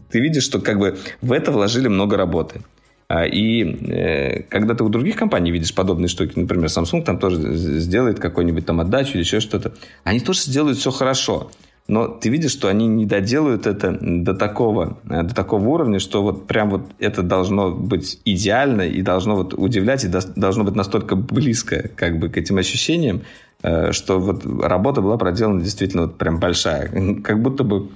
[0.09, 2.61] ты видишь, что как бы в это вложили много работы.
[3.09, 7.55] А, и э, когда ты у других компаний видишь подобные штуки, например, Samsung там тоже
[7.55, 11.49] сделает какой-нибудь там отдачу или еще что-то, они тоже сделают все хорошо.
[11.87, 16.21] Но ты видишь, что они не доделают это до такого, э, до такого уровня, что
[16.21, 21.15] вот прям вот это должно быть идеально и должно вот удивлять, и должно быть настолько
[21.15, 23.21] близко как бы к этим ощущениям,
[23.63, 26.89] э, что вот работа была проделана действительно вот прям большая.
[27.23, 27.87] Как будто бы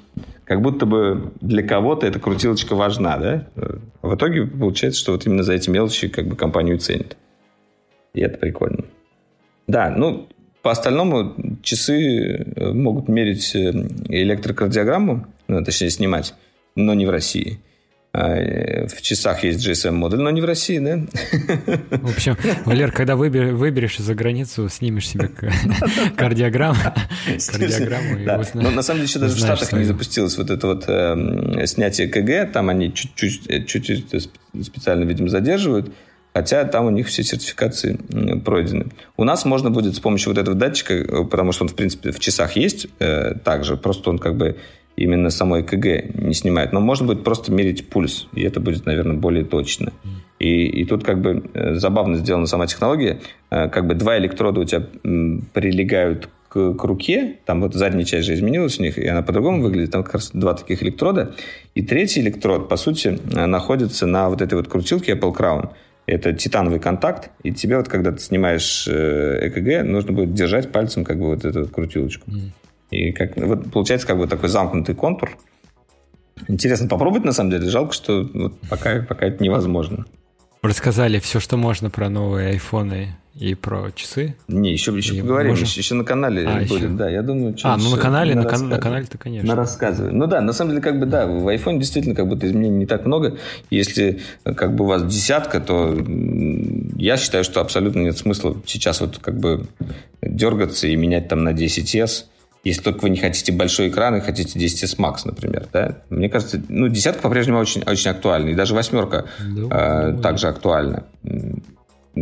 [0.52, 3.48] как будто бы для кого-то эта крутилочка важна, да?
[4.02, 7.16] В итоге получается, что вот именно за эти мелочи как бы компанию ценят.
[8.14, 8.84] И это прикольно.
[9.68, 10.28] Да, ну,
[10.62, 13.72] по остальному часы э, могут мерить э,
[14.10, 16.34] электрокардиограмму, ну, точнее, снимать,
[16.76, 17.62] но не в России.
[18.14, 21.00] Э, в часах есть GSM-модуль, но не в России, да?
[21.98, 25.30] В общем, Валер, когда выбер, выберешь за границу, снимешь себе
[26.16, 26.80] кардиограмму,
[27.52, 31.66] кардиограмму Но на самом деле еще даже в Штатах не запустилось вот это вот э,
[31.66, 34.30] снятие КГ, там они чуть-чуть чуть-чуть
[34.62, 35.92] специально, видимо, задерживают,
[36.34, 38.00] Хотя там у них все сертификации
[38.46, 38.88] пройдены.
[39.18, 42.12] У нас можно будет с помощью вот этого датчика, э, потому что он, в принципе,
[42.12, 44.58] в часах есть э, также, просто он как бы
[45.04, 46.74] именно самой КГ не снимает.
[46.74, 49.94] Но можно будет просто мерить пульс, и это будет, наверное, более точно.
[50.40, 53.20] И, и тут как бы э, забавно сделана сама технология.
[53.50, 54.86] Э, как бы два электрода у тебя
[55.54, 59.62] прилегают к, к руке, там вот задняя часть же изменилась у них, и она по-другому
[59.62, 61.34] выглядит, там как раз два таких электрода.
[61.76, 65.70] И третий электрод, по сути, находится на вот этой вот крутилке Apple Crown
[66.08, 71.06] это титановый контакт, и тебе вот, когда ты снимаешь э, ЭКГ, нужно будет держать пальцем
[71.06, 72.30] как бы вот эту вот крутилочку.
[72.30, 72.52] Mm.
[72.92, 75.38] И как, вот получается как бы такой замкнутый контур.
[76.48, 77.70] Интересно попробовать, на самом деле.
[77.70, 80.06] Жалко, что вот пока, пока это невозможно.
[80.62, 84.36] Рассказали все, что можно про новые айфоны и про часы.
[84.48, 85.66] Не, еще, еще и поговорим, можем...
[85.66, 86.88] еще, еще на канале а, будет, еще?
[86.90, 87.56] да, я думаю.
[87.64, 89.48] А, ну на канале, на, кан- на канале-то, конечно.
[89.48, 90.14] На рассказываю.
[90.14, 92.86] Ну да, на самом деле, как бы, да, в iPhone действительно как будто изменений не
[92.86, 93.38] так много.
[93.70, 95.96] Если как бы у вас десятка, то
[96.96, 99.66] я считаю, что абсолютно нет смысла сейчас вот как бы
[100.22, 102.26] дергаться и менять там на 10s.
[102.64, 105.98] Если только вы не хотите большой экран и хотите 10s Max, например, да?
[106.10, 108.50] Мне кажется, ну, десятка по-прежнему очень, очень актуальна.
[108.50, 111.06] И даже восьмерка да, э, также актуальна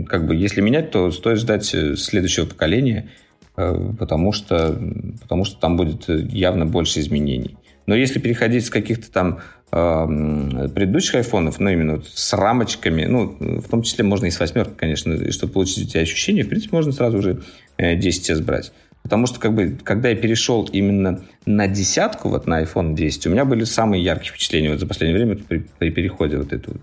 [0.07, 3.09] как бы, если менять, то стоит ждать э, следующего поколения,
[3.57, 4.79] э, потому что,
[5.21, 7.57] потому что там будет явно больше изменений.
[7.85, 9.39] Но если переходить с каких-то там
[9.71, 14.39] э, предыдущих айфонов, ну, именно вот с рамочками, ну, в том числе можно и с
[14.39, 17.41] восьмеркой, конечно, и чтобы получить эти ощущения, в принципе, можно сразу уже
[17.79, 18.71] 10s брать.
[19.09, 23.31] Потому что, как бы, когда я перешел именно на десятку, вот на iPhone 10, у
[23.31, 26.81] меня были самые яркие впечатления вот за последнее время при, при переходе вот это вот.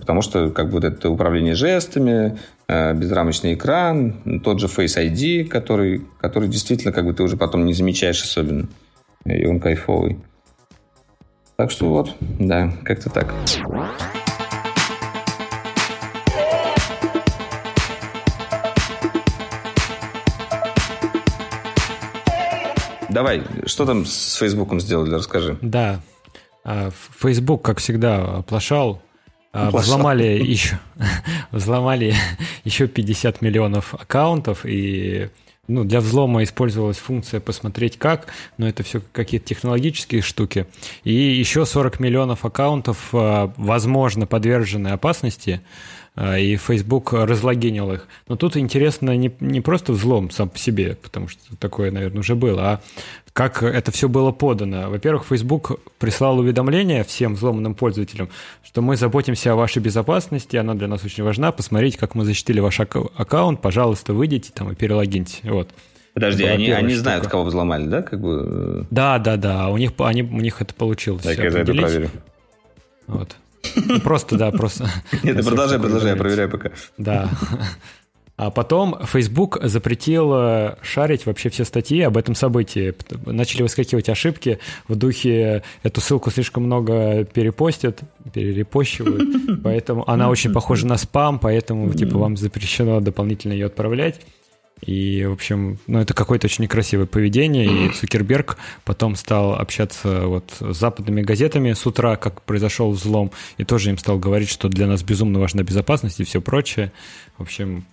[0.00, 5.44] Потому что как бы вот это управление жестами, э, безрамочный экран, тот же Face ID,
[5.44, 8.66] который, который действительно как бы ты уже потом не замечаешь особенно.
[9.24, 10.18] И он кайфовый.
[11.54, 13.32] Так что вот, да, как-то так.
[23.18, 25.58] Давай, что там с Фейсбуком сделали, расскажи.
[25.60, 26.00] Да,
[27.20, 29.02] Facebook, как всегда, оплошал
[29.52, 30.78] а, взломали еще,
[31.50, 32.14] взломали
[32.62, 35.30] еще 50 миллионов аккаунтов, и
[35.66, 40.68] ну, для взлома использовалась функция «посмотреть как», но это все какие-то технологические штуки.
[41.02, 46.07] И еще 40 миллионов аккаунтов, а, возможно, подвержены опасности, а,
[46.38, 48.08] и Facebook разлогинил их.
[48.26, 52.34] Но тут интересно не, не просто взлом сам по себе, потому что такое, наверное, уже
[52.34, 52.80] было, а
[53.32, 54.90] как это все было подано.
[54.90, 58.30] Во-первых, Facebook прислал уведомление всем взломанным пользователям,
[58.64, 61.52] что мы заботимся о вашей безопасности, она для нас очень важна.
[61.52, 65.38] Посмотрите, как мы защитили ваш аккаунт, пожалуйста, выйдите там и перелогиньте.
[65.44, 65.68] Вот.
[66.14, 68.02] Подожди, они, они знают, кого взломали, да?
[68.02, 68.86] Как бы...
[68.90, 69.68] Да, да, да.
[69.68, 71.22] У них, они, у них это получилось.
[71.22, 72.10] Так, я это проверю.
[73.06, 73.36] Вот.
[73.76, 74.88] Ну, просто, да, просто.
[75.22, 76.70] Нет, продолжай, продолжай, я проверяю пока.
[76.96, 77.30] Да.
[78.38, 82.94] А потом Facebook запретил э, шарить вообще все статьи об этом событии.
[83.26, 88.00] Начали выскакивать ошибки в духе эту ссылку слишком много перепостят,
[88.32, 94.20] перерепощивают, поэтому она очень похожа на спам, поэтому типа вам запрещено дополнительно ее отправлять.
[94.80, 97.66] И, в общем, ну, это какое-то очень некрасивое поведение.
[97.66, 103.64] И Цукерберг потом стал общаться вот с западными газетами с утра, как произошел взлом, и
[103.64, 106.92] тоже им стал говорить, что для нас безумно важна безопасность и все прочее.
[107.36, 107.84] В общем,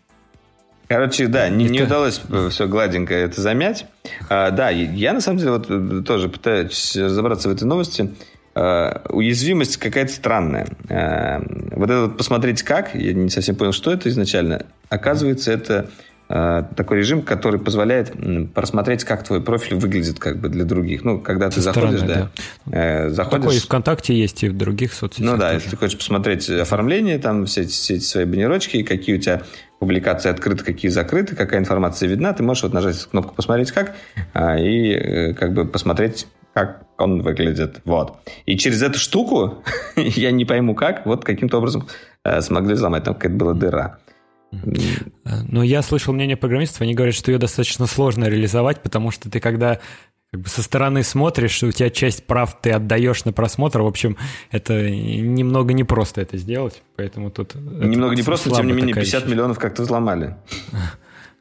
[0.88, 2.21] Короче, да, не, не удалось
[2.52, 3.88] все гладенько это замять.
[4.30, 8.13] А, да, я на самом деле вот э, тоже пытаюсь разобраться в этой новости.
[8.54, 10.67] А, уязвимость какая-то странная.
[10.89, 14.67] А, вот это вот посмотреть как, я не совсем понял, что это изначально.
[14.89, 15.89] Оказывается, это
[16.27, 18.13] такой режим, который позволяет
[18.53, 21.03] просмотреть, как твой профиль выглядит как бы для других.
[21.03, 22.29] Ну, когда ты Со заходишь, стороны, да.
[22.65, 23.05] да.
[23.05, 23.43] Э, заходишь...
[23.43, 25.31] Такое и ВКонтакте есть, и в других соцсетях.
[25.31, 25.55] Ну да, тоже.
[25.55, 29.43] если ты хочешь посмотреть оформление, там все эти, все эти свои баннерочки, какие у тебя
[29.79, 33.95] публикации открыты, какие закрыты, какая информация видна, ты можешь вот нажать кнопку «Посмотреть как»
[34.33, 37.81] а, и э, как бы посмотреть, как он выглядит.
[37.85, 38.17] Вот.
[38.45, 39.63] И через эту штуку,
[39.95, 41.88] я не пойму как, вот каким-то образом
[42.23, 43.03] э, смогли взломать.
[43.03, 43.99] Там какая-то была дыра.
[44.51, 49.39] Но я слышал мнение программистов, они говорят, что ее достаточно сложно реализовать, потому что ты
[49.39, 49.79] когда
[50.31, 53.81] как бы со стороны смотришь, у тебя часть прав ты отдаешь на просмотр.
[53.81, 54.17] В общем,
[54.51, 57.55] это немного непросто это сделать, поэтому тут...
[57.55, 59.31] Немного непросто, тем не менее 50 вещь.
[59.31, 60.36] миллионов как-то взломали.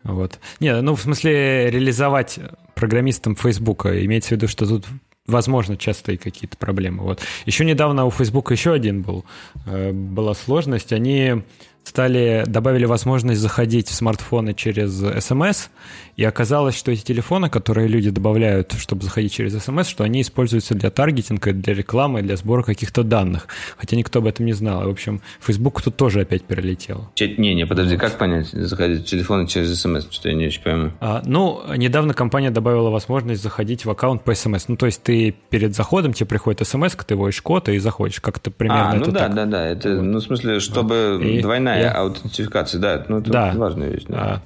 [0.04, 0.38] Вот.
[0.60, 2.38] Не, ну в смысле реализовать
[2.74, 4.84] программистам Фейсбука, имеется в виду, что тут
[5.26, 7.02] возможно, частые какие-то проблемы.
[7.02, 7.20] Вот.
[7.46, 9.24] Еще недавно у Facebook еще один был,
[9.64, 10.92] э, была сложность.
[10.92, 11.42] Они
[11.84, 15.68] стали, добавили возможность заходить в смартфоны через смс,
[16.16, 20.74] и оказалось, что эти телефоны, которые люди добавляют, чтобы заходить через смс, что они используются
[20.74, 23.48] для таргетинга, для рекламы, для сбора каких-то данных.
[23.76, 24.82] Хотя никто об этом не знал.
[24.82, 27.10] И, в общем, Facebook тут тоже опять перелетел.
[27.20, 30.06] Не, не, подожди, как понять, заходить в телефоны через смс?
[30.10, 30.92] Что я не очень пойму.
[31.00, 34.68] А, ну, недавно компания добавила возможность заходить в аккаунт по смс.
[34.68, 38.20] Ну, то есть ты перед заходом тебе приходит смс, ты вводишь код и заходишь.
[38.20, 39.34] Как-то примерно а, ну это да, так.
[39.34, 39.66] да, да.
[39.66, 41.84] Это, ну, в смысле, чтобы и, двойная и...
[41.84, 43.04] аутентификация, да.
[43.08, 43.52] Ну, это да.
[43.54, 44.04] важная вещь.
[44.08, 44.16] Да.
[44.18, 44.42] А,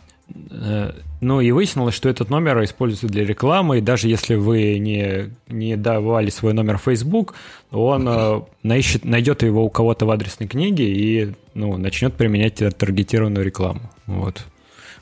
[0.51, 5.31] Э, ну и выяснилось, что этот номер используется для рекламы, и даже если вы не,
[5.49, 7.35] не давали свой номер в Facebook,
[7.71, 13.45] он э, наищет, найдет его у кого-то в адресной книге и ну, начнет применять таргетированную
[13.45, 13.81] рекламу.
[14.07, 14.45] Вот.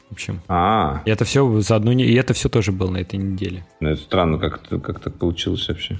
[0.08, 0.40] В общем.
[0.48, 1.02] А.
[1.04, 3.66] И это все за одну и это все тоже было на этой неделе.
[3.80, 5.98] Ну, это странно, как, как так получилось вообще.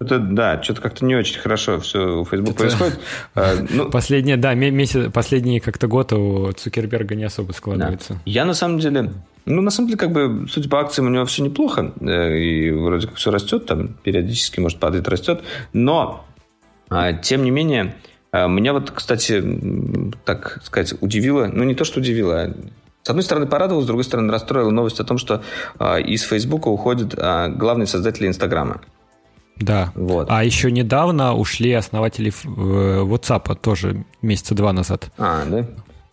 [0.00, 2.58] Это, да, что-то как-то не очень хорошо все у Facebook это...
[2.60, 3.00] происходит.
[3.34, 3.90] А, ну...
[3.90, 8.14] Последние, да, месяц, последние как-то год у Цукерберга не особо складывается.
[8.14, 8.20] Да.
[8.24, 9.12] Я на самом деле,
[9.44, 12.70] ну, на самом деле, как бы, судя по акциям, у него все неплохо, э, и
[12.70, 16.24] вроде как все растет, там, периодически, может, падает, растет, но,
[16.90, 17.96] а, тем не менее,
[18.30, 19.42] а, меня вот, кстати,
[20.24, 22.54] так сказать, удивило, ну, не то, что удивило, а
[23.02, 25.42] с одной стороны, порадовал, с другой стороны, расстроила новость о том, что
[25.80, 28.82] из Фейсбука уходят главные создатели Инстаграма.
[29.60, 29.92] Да.
[29.94, 30.28] Вот.
[30.30, 35.10] А еще недавно ушли основатели э, WhatsApp, тоже месяца два назад.
[35.18, 35.66] А, да?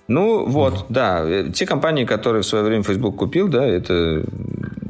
[0.07, 1.21] Ну, вот, да.
[1.23, 4.25] Э, те компании, которые в свое время Facebook купил, да, это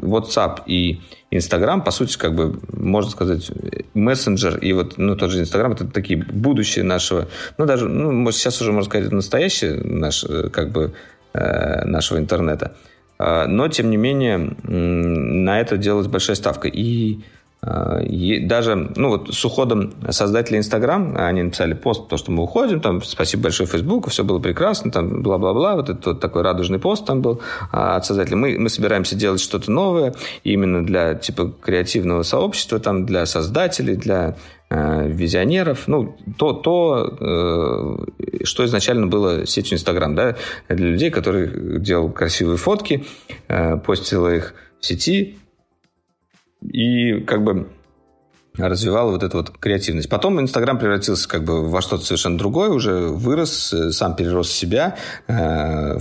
[0.02, 3.50] WhatsApp и Instagram, по сути, как бы, можно сказать,
[3.94, 8.40] мессенджер и вот, ну, тот же Instagram, это такие будущее нашего, ну, даже, ну, может,
[8.40, 10.94] сейчас уже, можно сказать, это настоящее наш, э, как бы,
[11.34, 12.78] нашего интернета.
[13.18, 16.68] А, но, тем не менее, на это делалась большая ставка.
[16.68, 17.20] И
[17.66, 23.02] даже, ну вот с уходом создателя Инстаграм, они написали пост, то, что мы уходим, там,
[23.02, 27.22] спасибо большое Фейсбуку, все было прекрасно, там, бла-бла-бла, вот этот вот такой радужный пост там
[27.22, 28.38] был а, от создателя.
[28.38, 34.36] Мы, мы собираемся делать что-то новое, именно для, типа, креативного сообщества, там, для создателей, для
[34.70, 40.36] э, визионеров, ну, то, то э, что изначально было сетью Инстаграм, да,
[40.70, 43.06] для людей, которые делал красивые фотки,
[43.48, 45.40] э, постил их в сети,
[46.72, 47.70] и как бы
[48.58, 50.10] развивала вот эту вот креативность.
[50.10, 54.96] Потом Инстаграм превратился как бы во что-то совершенно другое, уже вырос, э, сам перерос себя.
[55.28, 55.98] Э,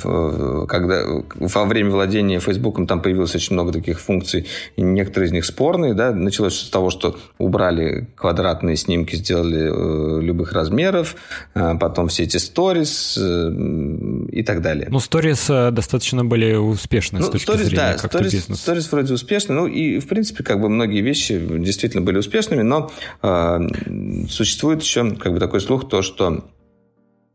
[0.68, 1.02] когда
[1.38, 5.94] во время владения Фейсбуком там появилось очень много таких функций, и некоторые из них спорные.
[5.94, 6.12] Да?
[6.12, 11.16] Началось с того, что убрали квадратные снимки, сделали э, любых размеров,
[11.54, 14.88] потом все эти сторис и так далее.
[14.90, 18.54] Ну, сторис достаточно были успешны ну, с точки stories, зрения да, как бизнеса.
[18.54, 22.62] Сторис вроде успешны, ну и в принципе как бы многие вещи действительно были успешны, успешными,
[22.62, 22.90] но
[23.22, 26.44] э, существует еще как бы такой слух, то, что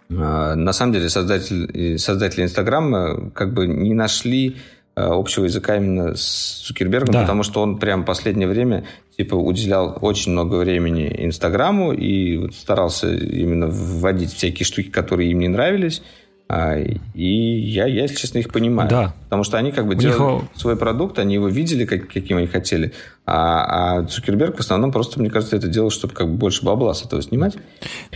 [0.10, 4.58] э, на самом деле создатель, создатели Инстаграма как бы не нашли
[4.96, 7.22] э, общего языка именно с Цукербергом, да.
[7.22, 8.86] потому что он прям в последнее время
[9.18, 15.40] типа уделял очень много времени Инстаграму и вот старался именно вводить всякие штуки, которые им
[15.40, 16.02] не нравились.
[16.52, 18.90] А, и я, я, если честно, их понимаю.
[18.90, 19.14] Да.
[19.26, 20.50] Потому что они как бы У делали них...
[20.56, 22.92] свой продукт, они его видели, как, каким они хотели.
[23.32, 26.96] А, а Цукерберг в основном просто, мне кажется, это делал, чтобы как бы больше бабла
[26.96, 27.58] с этого снимать.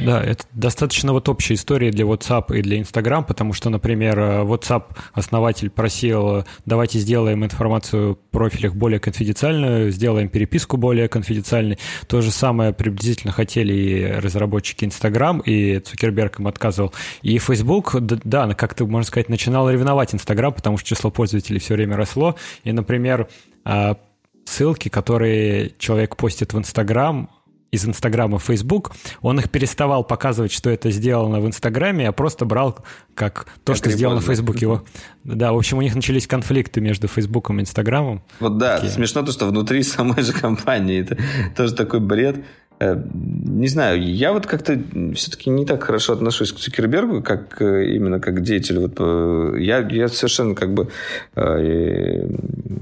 [0.02, 4.86] Да, это достаточно вот общая история для WhatsApp и для Instagram, потому что, например, WhatsApp
[5.14, 11.78] основатель просил, давайте сделаем информацию в профилях более конфиденциальную, сделаем переписку более конфиденциальной.
[12.08, 16.92] То же самое приблизительно хотели и разработчики Instagram, и Цукерберг им отказывал.
[17.22, 21.98] И Facebook, да, как-то, можно сказать, начинал ревновать Instagram, потому что число пользователей все время
[21.98, 22.36] росло.
[22.64, 23.28] И, например,
[23.64, 23.98] а,
[24.46, 27.30] ссылки, которые человек постит в Инстаграм,
[27.74, 32.46] из Инстаграма в Фейсбук, он их переставал показывать, что это сделано в Инстаграме, а просто
[32.46, 32.78] брал
[33.16, 34.82] как то, как что сделано в Фейсбуке.
[35.24, 38.22] Да, в общем, у них начались конфликты между Фейсбуком и Инстаграмом.
[38.40, 38.92] Вот да, Такие.
[38.92, 41.18] смешно то, что внутри самой же компании это
[41.58, 42.46] тоже такой бред.
[42.80, 44.82] Э, не знаю, я вот как-то
[45.16, 48.82] все-таки не так хорошо отношусь к Цукербергу, как э, именно как к деятелю.
[48.82, 50.90] Вот, э, я, я совершенно как бы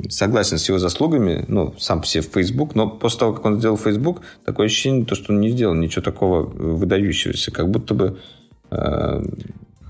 [0.09, 3.59] согласен с его заслугами, ну, сам по себе в Facebook, но после того, как он
[3.59, 8.17] сделал Facebook, такое ощущение, то, что он не сделал ничего такого выдающегося, как будто бы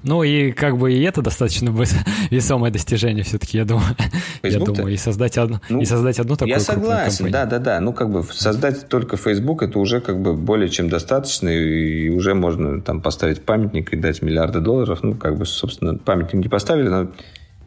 [0.04, 1.70] ну и как бы и это достаточно
[2.32, 3.96] весомое достижение все-таки, я думаю.
[4.44, 7.80] Я думаю, и создать одну, ну, и создать одну такую Я согласен, да, да, да.
[7.80, 12.34] Ну как бы создать только Facebook это уже как бы более чем достаточно, и уже
[12.34, 15.00] можно там поставить памятник и дать миллиарды долларов.
[15.04, 17.08] Ну как бы, собственно, памятник не поставили, но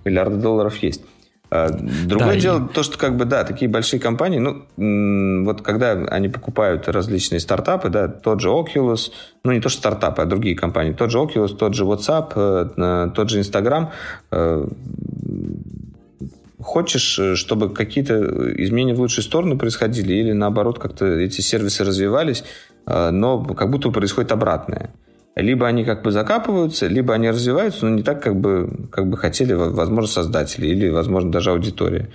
[0.04, 1.02] миллиарды долларов есть.
[1.50, 2.72] А, другое да, дело, и...
[2.72, 7.90] то, что как бы, да, такие большие компании, ну, вот когда они покупают различные стартапы,
[7.90, 9.12] да, тот же Oculus,
[9.44, 12.32] ну, не то, что стартапы, а другие компании, тот же Oculus, тот же WhatsApp,
[12.76, 13.90] э, тот же Instagram,
[14.32, 14.66] э,
[16.60, 18.14] хочешь, чтобы какие-то
[18.62, 22.42] изменения в лучшую сторону происходили или наоборот как-то эти сервисы развивались,
[22.86, 24.90] э, но как будто происходит обратное.
[25.36, 29.16] Либо они как бы закапываются, либо они развиваются, но не так, как бы, как бы
[29.16, 32.10] хотели, возможно, создатели или, возможно, даже аудитория.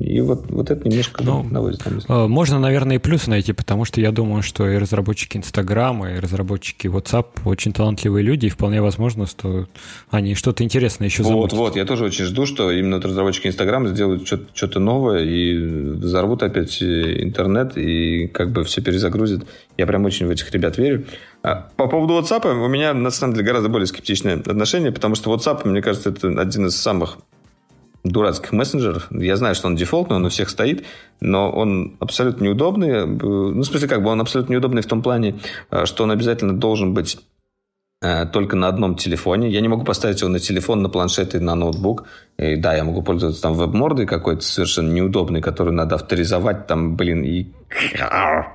[0.00, 2.06] И вот, вот это немножко ну, наводит на мысль.
[2.08, 6.18] Э, можно, наверное, и плюсы найти, потому что я думаю, что и разработчики Инстаграма, и
[6.18, 9.66] разработчики WhatsApp очень талантливые люди, и вполне возможно, что
[10.10, 11.52] они что-то интересное еще замутят.
[11.52, 15.56] Вот, вот, я тоже очень жду, что именно разработчики Инстаграма сделают что-то, что-то новое и
[15.56, 19.44] взорвут опять интернет, и как бы все перезагрузят.
[19.76, 21.04] Я прям очень в этих ребят верю.
[21.42, 25.34] А, по поводу WhatsApp у меня, на самом деле, гораздо более скептичное отношение, потому что
[25.34, 27.18] WhatsApp, мне кажется, это один из самых
[28.04, 29.08] дурацких мессенджеров.
[29.10, 30.84] Я знаю, что он дефолтный, он у всех стоит,
[31.20, 33.06] но он абсолютно неудобный.
[33.06, 35.36] Ну, в смысле, как бы он абсолютно неудобный в том плане,
[35.70, 37.18] э, что он обязательно должен быть
[38.02, 39.48] э, только на одном телефоне.
[39.48, 42.04] Я не могу поставить его на телефон, на планшет и на ноутбук.
[42.38, 47.22] И, да, я могу пользоваться там веб-мордой какой-то совершенно неудобной, которую надо авторизовать там, блин,
[47.22, 47.46] и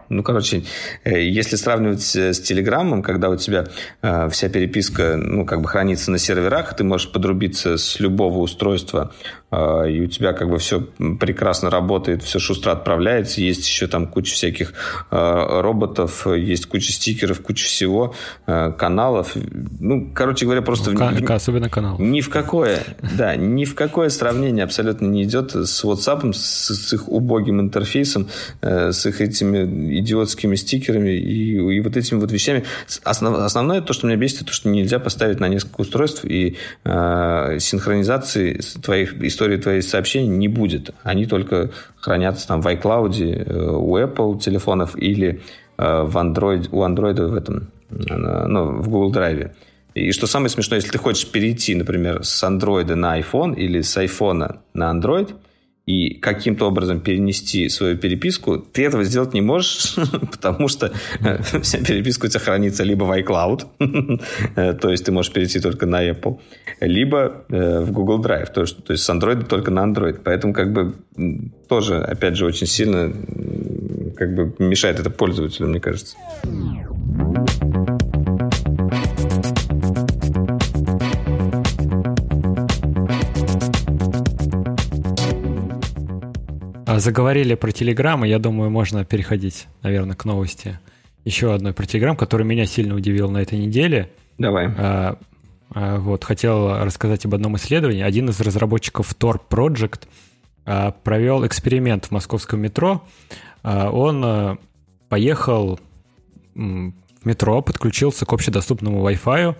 [0.09, 0.63] ну, короче,
[1.03, 3.67] э, если сравнивать с Телеграмом, когда у тебя
[4.01, 9.11] э, вся переписка, ну, как бы хранится на серверах, ты можешь подрубиться с любого устройства,
[9.51, 10.81] э, и у тебя как бы все
[11.19, 14.73] прекрасно работает, все шустро отправляется, есть еще там куча всяких
[15.11, 18.15] роботов, есть куча стикеров, куча всего,
[18.45, 19.35] каналов.
[19.35, 20.91] Ну, короче говоря, просто...
[20.91, 21.97] Ну, в, особенно канал.
[21.99, 22.79] Ни в какое,
[23.17, 28.27] да, ни в какое сравнение абсолютно не идет с WhatsApp, с, их убогим интерфейсом,
[28.61, 32.63] с их этими идиотскими стикерами и, и вот этими вот вещами.
[33.03, 37.57] Основ, основное то, что меня бесит, то, что нельзя поставить на несколько устройств, и э,
[37.59, 40.91] синхронизации твоих, истории твоих сообщений не будет.
[41.03, 45.41] Они только хранятся там в iCloud, э, у Apple телефонов или
[45.77, 48.15] э, в Android, у Android в этом, э,
[48.47, 49.51] ну, в Google Drive.
[49.95, 53.97] И что самое смешное, если ты хочешь перейти, например, с Android на iPhone или с
[53.97, 55.33] iPhone на Android–
[55.89, 59.95] и каким-то образом перенести свою переписку, ты этого сделать не можешь,
[60.31, 63.65] потому что э, вся переписка у тебя хранится либо в iCloud,
[64.55, 66.37] э, то есть ты можешь перейти только на Apple,
[66.81, 70.19] либо э, в Google Drive, то есть, с Android только на Android.
[70.23, 70.93] Поэтому как бы
[71.67, 73.11] тоже, опять же, очень сильно
[74.15, 76.15] как бы мешает это пользователю, мне кажется.
[86.97, 90.79] Заговорили про Телеграм, и я думаю, можно переходить, наверное, к новости.
[91.25, 94.09] Еще одной про Телеграм, который меня сильно удивил на этой неделе.
[94.37, 94.67] Давай.
[94.77, 95.17] А,
[95.71, 98.01] а, вот, хотел рассказать об одном исследовании.
[98.01, 100.07] Один из разработчиков Tor Project
[100.65, 103.03] а, провел эксперимент в московском метро.
[103.63, 104.57] А, он а,
[105.09, 105.79] поехал
[106.55, 106.93] в
[107.25, 109.55] метро, подключился к общедоступному Wi-Fi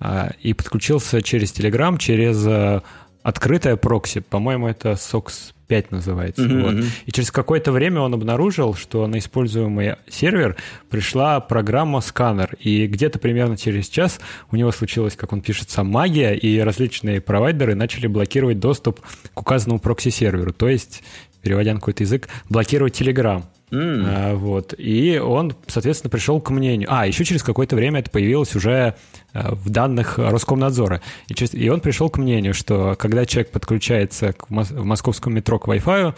[0.00, 2.82] а, и подключился через Telegram, через
[3.24, 4.20] открытое прокси.
[4.20, 6.42] По-моему, это SOCKS 5 называется.
[6.42, 6.62] Mm-hmm.
[6.62, 6.84] Вот.
[7.06, 10.56] И через какое-то время он обнаружил, что на используемый сервер
[10.90, 12.54] пришла программа сканер.
[12.60, 14.20] И где-то примерно через час
[14.52, 19.00] у него случилось, как он пишет сам, магия, и различные провайдеры начали блокировать доступ
[19.32, 20.52] к указанному прокси-серверу.
[20.52, 21.02] То есть,
[21.44, 23.44] переводя на какой-то язык, блокировать Telegram.
[23.70, 24.04] Mm.
[24.06, 24.74] А, вот.
[24.78, 26.88] И он, соответственно, пришел к мнению.
[26.90, 28.94] А, еще через какое-то время это появилось уже
[29.32, 31.02] а, в данных Роскомнадзора.
[31.28, 31.54] И, через...
[31.54, 34.70] и он пришел к мнению, что когда человек подключается к мос...
[34.70, 36.14] в московском метро к Wi-Fi,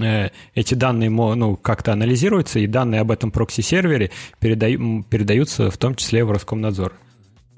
[0.00, 4.10] э, эти данные ну, как-то анализируются, и данные об этом прокси-сервере
[4.40, 5.02] передаю...
[5.04, 6.92] передаются в том числе в Роскомнадзор.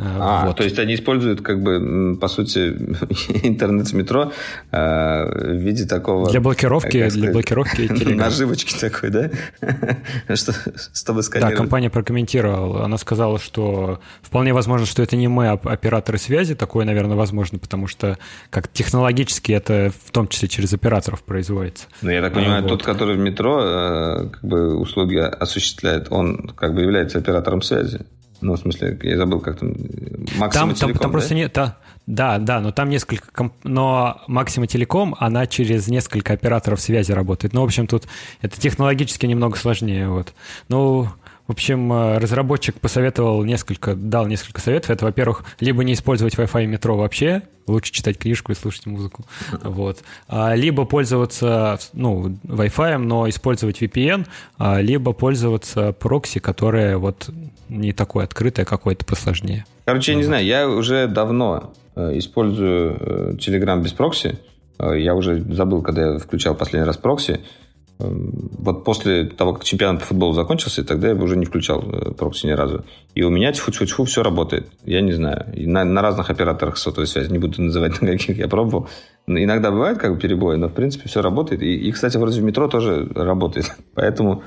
[0.01, 0.57] А, вот.
[0.57, 2.69] то есть они используют, как бы, по сути,
[3.43, 4.33] интернет в метро
[4.71, 6.31] э, в виде такого...
[6.31, 9.31] Для блокировки, сказать, для блокировки Наживочки такой, да?
[10.37, 10.55] что,
[10.95, 11.57] чтобы сканировать.
[11.57, 12.85] Да, компания прокомментировала.
[12.85, 16.55] Она сказала, что вполне возможно, что это не мы, а операторы связи.
[16.55, 18.19] Такое, наверное, возможно, потому что
[18.51, 21.87] как технологически это в том числе через операторов производится.
[22.03, 22.69] Ну, я так понимаю, вот.
[22.69, 28.07] тот, который в метро э, как бы услуги осуществляет, он как бы является оператором связи.
[28.41, 29.75] Ну, в смысле, я забыл, как там...
[30.39, 31.09] Максима там, Телеком, там, там да?
[31.09, 31.53] просто нет...
[31.53, 33.31] Да, да, да, но там несколько...
[33.33, 33.53] Комп...
[33.65, 37.53] Но Максима Телеком, она через несколько операторов связи работает.
[37.53, 38.07] Ну, в общем, тут
[38.41, 40.09] это технологически немного сложнее.
[40.09, 40.33] Вот.
[40.69, 41.09] Ну,
[41.49, 44.91] в общем, э, разработчик посоветовал несколько, дал несколько советов.
[44.91, 49.25] Это, во-первых, либо не использовать Wi-Fi метро вообще, лучше читать книжку и слушать музыку.
[49.63, 50.01] Вот.
[50.29, 54.27] А, либо пользоваться ну, Wi-Fi, но использовать VPN,
[54.59, 57.31] а, либо пользоваться прокси, которое вот
[57.71, 59.65] не такое открытое, какое-то посложнее.
[59.87, 64.39] Короче, я не знаю, я уже давно э, использую э, Telegram без прокси.
[64.79, 67.41] Я уже забыл, когда я включал последний раз прокси.
[67.99, 71.83] Вот после того, как чемпионат по футболу закончился, тогда я уже не включал
[72.17, 72.85] прокси ни разу.
[73.15, 74.69] И у меня тьфу-тьфу-тьфу все работает.
[74.85, 75.47] Я не знаю.
[75.57, 77.33] На, на разных операторах сотовой связи.
[77.33, 78.89] Не буду называть, на каких я пробовал.
[79.27, 81.63] Иногда бывает как бы перебои, но в принципе все работает.
[81.63, 83.77] И, и, кстати, вроде в метро тоже работает.
[83.95, 84.45] Поэтому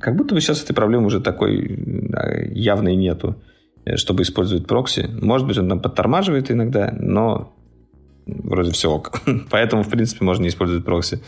[0.00, 1.78] как будто бы сейчас этой проблемы уже такой
[2.52, 3.36] явной нету,
[3.84, 5.08] э, чтобы использовать прокси.
[5.22, 7.54] Может быть, он там подтормаживает иногда, но
[8.26, 9.12] вроде все ок.
[9.50, 11.20] Поэтому, в принципе, можно не использовать прокси.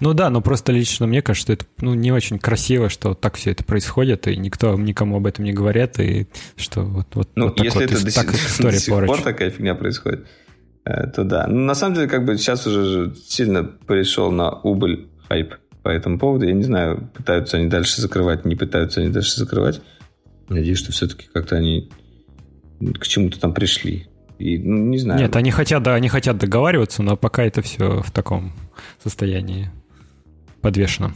[0.00, 3.36] Ну да, но просто лично мне кажется, что это ну, не очень красиво, что так
[3.36, 6.26] все это происходит, и никто никому об этом не говорит, и
[6.56, 9.22] что вот, вот, ну, вот если так это вот, до, так сих, до сих пор
[9.22, 10.26] такая фигня происходит,
[10.84, 11.46] э, то да.
[11.48, 16.18] Ну, на самом деле, как бы сейчас уже сильно пришел на убыль хайп по этому
[16.18, 16.46] поводу.
[16.46, 19.80] Я не знаю, пытаются они дальше закрывать, не пытаются они дальше закрывать.
[20.48, 21.90] Надеюсь, что все-таки как-то они
[22.98, 24.08] к чему-то там пришли.
[24.38, 25.20] И, ну, не знаю.
[25.20, 28.52] Нет, они хотят, да, они хотят договариваться, но пока это все в таком
[29.02, 29.70] состоянии
[30.60, 31.12] подвешено.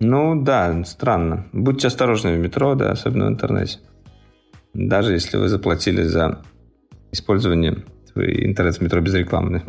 [0.00, 1.46] Ну да, странно.
[1.52, 3.78] Будьте осторожны в метро, да, особенно в интернете.
[4.74, 6.42] Даже если вы заплатили за
[7.12, 7.84] использование
[8.14, 9.62] интернет в метро без рекламы.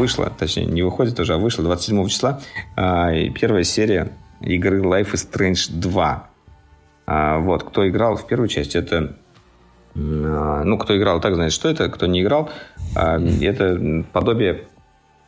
[0.00, 2.40] вышла, точнее, не выходит уже, а вышла 27 числа
[2.74, 4.10] а, первая серия
[4.40, 6.30] игры Life is Strange 2.
[7.06, 9.16] А, вот, кто играл в первую часть, это
[9.94, 12.50] а, ну, кто играл, так знает, что это, кто не играл,
[12.94, 14.64] это подобие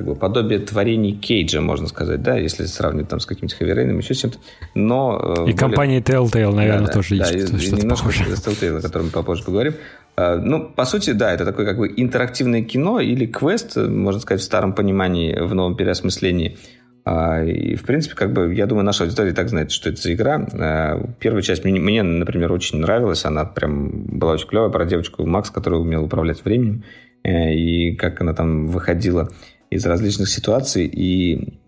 [0.02, 4.14] как бы, подобие творений Кейджа, можно сказать, да, если сравнивать там с каким-то Хэви еще
[4.14, 4.38] чем-то.
[4.74, 5.56] Но, э, и более...
[5.56, 7.52] компания Telltale, наверное, да, тоже да, есть.
[7.52, 9.74] Да, и, немножко с Telltale, о котором мы попозже поговорим.
[10.16, 14.40] Э, ну, по сути, да, это такое как бы интерактивное кино или квест, можно сказать,
[14.40, 16.58] в старом понимании, в новом переосмыслении.
[17.04, 20.12] А, и, в принципе, как бы, я думаю, наша аудитория так знает, что это за
[20.14, 20.46] игра.
[20.52, 23.24] Э, первая часть мне, мне, например, очень нравилась.
[23.24, 26.84] Она прям была очень клевая про девочку Макс, которая умела управлять временем.
[27.24, 29.30] Э, и как она там выходила
[29.70, 30.86] из различных ситуаций.
[30.86, 31.58] И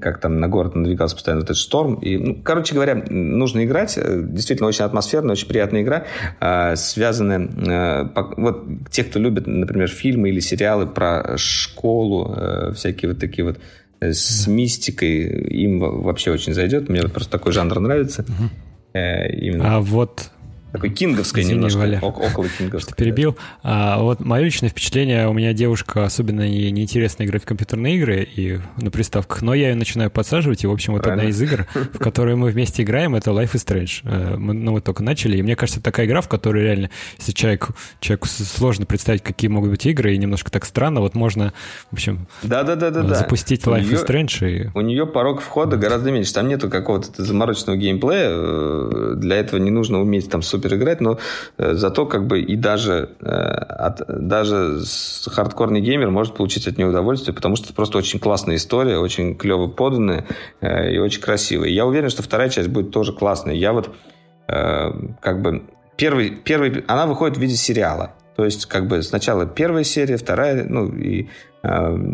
[0.00, 1.94] как там на город надвигался постоянно этот шторм.
[1.94, 3.98] И, ну, короче говоря, нужно играть.
[3.98, 6.04] Действительно, очень атмосферная, очень приятная игра,
[6.40, 7.48] э, связанная...
[7.66, 13.44] Э, вот те, кто любит, например, фильмы или сериалы про школу, э, всякие вот такие
[13.44, 13.60] вот э,
[14.00, 16.88] с мистикой, им вообще очень зайдет.
[16.88, 18.22] Мне вот просто такой жанр нравится.
[18.22, 18.98] Угу.
[18.98, 19.76] Именно.
[19.76, 20.30] А вот
[20.74, 22.80] такой кинговской Извини, немножко, Валя, около кинговской.
[22.80, 23.36] Что перебил.
[23.62, 28.24] А, вот мое личное впечатление, у меня девушка особенно не, неинтересно играть в компьютерные игры
[28.24, 31.28] и на приставках, но я ее начинаю подсаживать, и, в общем, вот Правильно.
[31.28, 34.00] одна из игр, в которой мы вместе играем, это Life is Strange.
[34.02, 36.90] Э, мы, ну, мы только начали, и мне кажется, это такая игра, в которой реально,
[37.18, 37.68] если человек,
[38.00, 41.52] человеку сложно представить, какие могут быть игры, и немножко так странно, вот можно,
[41.90, 44.50] в общем, да, да, да, да, запустить Life is Strange.
[44.50, 44.70] И...
[44.74, 49.70] У нее порог входа гораздо меньше, там нету какого-то замороченного геймплея, э, для этого не
[49.70, 51.18] нужно уметь там супер играть, но
[51.56, 54.80] Э, зато как бы и даже, э, от, даже
[55.26, 59.36] хардкорный геймер может получить от нее удовольствие, потому что это просто очень классная история, очень
[59.36, 60.26] клево поданная
[60.60, 61.68] э, и очень красивая.
[61.68, 63.54] Я уверен, что вторая часть будет тоже классная.
[63.54, 63.94] Я вот
[64.46, 65.62] как бы
[65.96, 68.12] первый, первый, она выходит в виде сериала.
[68.36, 71.28] То есть, как бы сначала первая серия, вторая, ну, и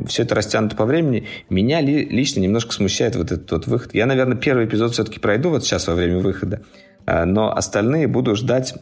[0.07, 1.27] все это растянуто по времени.
[1.49, 3.95] Меня ли, лично немножко смущает вот этот вот выход.
[3.95, 6.63] Я, наверное, первый эпизод все-таки пройду вот сейчас во время выхода.
[7.11, 8.75] Э, но остальные буду ждать,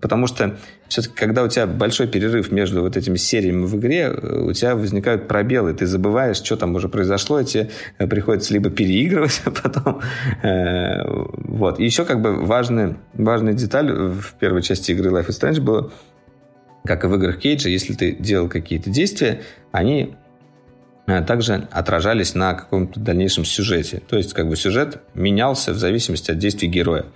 [0.00, 0.56] потому что
[0.88, 4.76] все-таки, когда у тебя большой перерыв между вот этими сериями в игре, э, у тебя
[4.76, 9.50] возникают пробелы, ты забываешь, что там уже произошло, и тебе э, приходится либо переигрывать, а
[9.50, 10.00] потом...
[11.56, 11.80] Вот.
[11.80, 15.90] И еще как бы важная, важная деталь в первой части игры Life is Strange была,
[16.84, 19.40] как и в играх Кейджа, если ты делал какие-то действия,
[19.72, 20.14] они
[21.26, 24.02] также отражались на каком-то дальнейшем сюжете.
[24.08, 27.06] То есть, как бы сюжет менялся в зависимости от действий героя.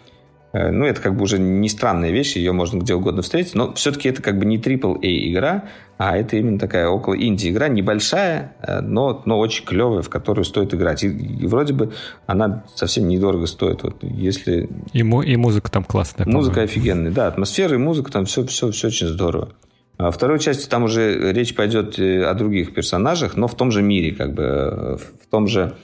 [0.53, 3.72] Э, ну, это как бы уже не странная вещь, ее можно где угодно встретить, но
[3.74, 5.64] все-таки это как бы не AAA игра,
[5.98, 10.44] а это именно такая около инди игра, небольшая, э, но, но очень клевая, в которую
[10.44, 11.05] стоит играть.
[11.05, 11.92] И, и вроде бы
[12.26, 13.82] она совсем недорого стоит.
[13.82, 14.68] Вот если...
[14.92, 16.26] И, му- и музыка там классная.
[16.26, 19.51] Музыка офигенная, да, атмосфера и музыка там все, все, все очень здорово.
[19.98, 23.70] А во второй части там уже речь пойдет э, о других персонажах, но в том
[23.70, 25.74] же мире, как бы, в том же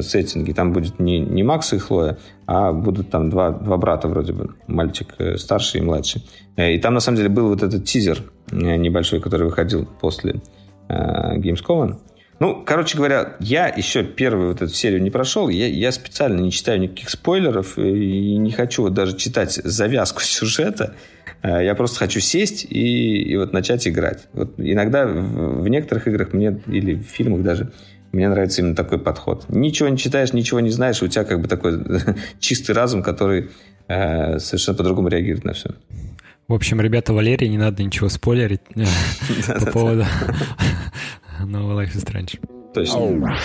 [0.00, 0.54] сеттинге.
[0.54, 4.54] Там будет не, не Макс и Хлоя, а будут там два, два брата вроде бы,
[4.66, 6.22] мальчик э, старший и младший.
[6.56, 10.40] Э, и там на самом деле был вот этот тизер э, небольшой, который выходил после
[10.88, 11.96] э, Gamescom.
[12.40, 15.48] Ну, короче говоря, я еще первую вот эту серию не прошел.
[15.48, 20.94] Я, я специально не читаю никаких спойлеров и не хочу вот даже читать завязку сюжета.
[21.42, 24.26] Я просто хочу сесть и, и вот начать играть.
[24.32, 27.72] Вот иногда в, в некоторых играх мне или в фильмах даже
[28.12, 29.46] Мне нравится именно такой подход.
[29.48, 31.78] Ничего не читаешь, ничего не знаешь, у тебя как бы такой
[32.40, 33.50] чистый разум, который
[33.88, 35.70] э, совершенно по-другому реагирует на все.
[36.48, 38.84] В общем, ребята, Валерий, не надо ничего спойлерить э,
[39.60, 40.06] по поводу
[41.44, 42.40] нового Life is Strange.
[42.72, 43.36] Точно.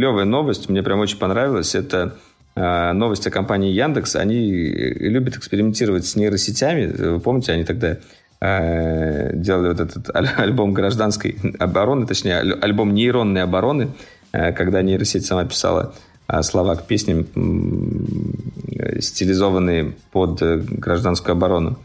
[0.00, 1.74] Левая новость, мне прям очень понравилась.
[1.74, 2.16] Это
[2.56, 4.16] э, новость о компании Яндекс.
[4.16, 6.86] Они любят экспериментировать с нейросетями.
[6.86, 7.98] Вы помните, они тогда
[8.40, 13.90] э, делали вот этот альбом гражданской обороны, точнее, альбом нейронной обороны,
[14.32, 15.92] э, когда нейросеть сама писала
[16.28, 21.78] э, слова к песням, э, стилизованные под э, гражданскую оборону.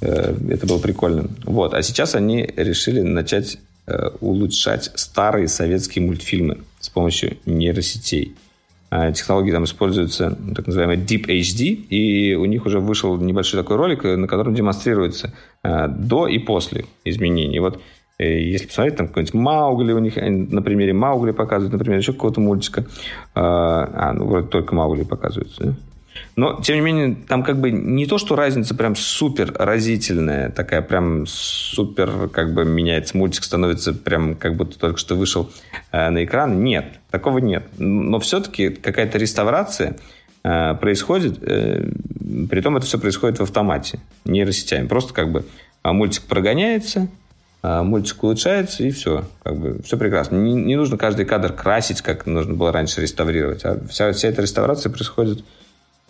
[0.00, 1.28] Э, это было прикольно.
[1.44, 1.72] Вот.
[1.72, 3.58] А сейчас они решили начать э,
[4.20, 8.34] улучшать старые советские мультфильмы с помощью нейросетей.
[8.96, 13.76] А, технологии там используются так называемый Deep HD, и у них уже вышел небольшой такой
[13.76, 15.32] ролик, на котором демонстрируется
[15.64, 17.58] а, до и после изменений.
[17.58, 17.82] Вот
[18.18, 22.40] э, если посмотреть, там какой-нибудь Маугли у них, на примере Маугли показывают, например, еще какого-то
[22.40, 22.86] мультика.
[23.34, 25.74] А, ну, вроде только Маугли показывается, да?
[26.36, 30.82] Но, тем не менее, там как бы не то, что разница прям супер разительная, такая
[30.82, 35.50] прям супер как бы меняется, мультик становится прям как будто только что вышел
[35.92, 36.62] э, на экран.
[36.64, 37.64] Нет, такого нет.
[37.78, 39.96] Но все-таки какая-то реставрация
[40.42, 41.88] э, происходит, э,
[42.50, 44.86] при том это все происходит в автомате, нейросетями.
[44.88, 45.44] Просто как бы
[45.84, 47.08] а, мультик прогоняется,
[47.62, 49.24] а, мультик улучшается, и все.
[49.42, 50.36] Как бы, все прекрасно.
[50.36, 53.64] Не, не нужно каждый кадр красить, как нужно было раньше реставрировать.
[53.64, 55.44] А вся, вся эта реставрация происходит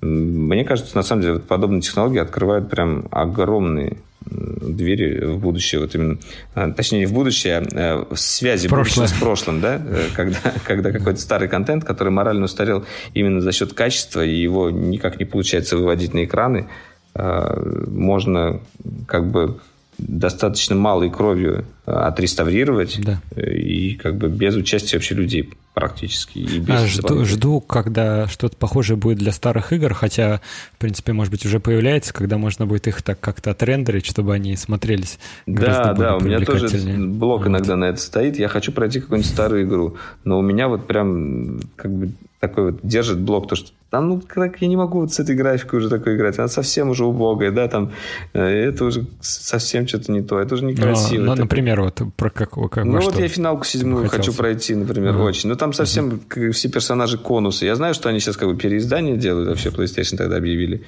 [0.04, 3.96] мне кажется, на самом деле, вот подобные технологии открывают прям огромные
[4.26, 6.18] двери в будущее, вот именно,
[6.54, 10.92] а, точнее, не в будущее, а в связи будущего с прошлым, да, э, когда, когда
[10.92, 15.76] какой-то старый контент, который морально устарел именно за счет качества, и его никак не получается
[15.76, 16.68] выводить на экраны,
[17.14, 18.60] а, можно
[19.06, 19.58] как бы
[19.98, 23.20] достаточно малой кровью отреставрировать да.
[23.40, 26.38] и как бы без участия вообще людей практически.
[26.38, 30.40] И без а, жду, жду, когда что-то похожее будет для старых игр, хотя,
[30.74, 34.56] в принципе, может быть, уже появляется, когда можно будет их так как-то отрендерить, чтобы они
[34.56, 37.48] смотрелись Да, да, у меня тоже блок вот.
[37.48, 38.38] иногда на это стоит.
[38.38, 42.12] Я хочу пройти какую-нибудь старую игру, но у меня вот прям как бы
[42.46, 45.36] такой вот держит блок, то что там, ну, как я не могу вот с этой
[45.36, 47.92] графикой уже такой играть, она совсем уже убогая, да, там,
[48.32, 51.22] э, это уже совсем что-то не то, это уже некрасиво.
[51.22, 55.24] Ну, например, вот про как, как Ну, вот я финалку седьмую хочу пройти, например, uh-huh.
[55.24, 56.50] очень, но там совсем uh-huh.
[56.52, 60.36] все персонажи конусы, я знаю, что они сейчас как бы переиздание делают, вообще PlayStation тогда
[60.36, 60.84] объявили,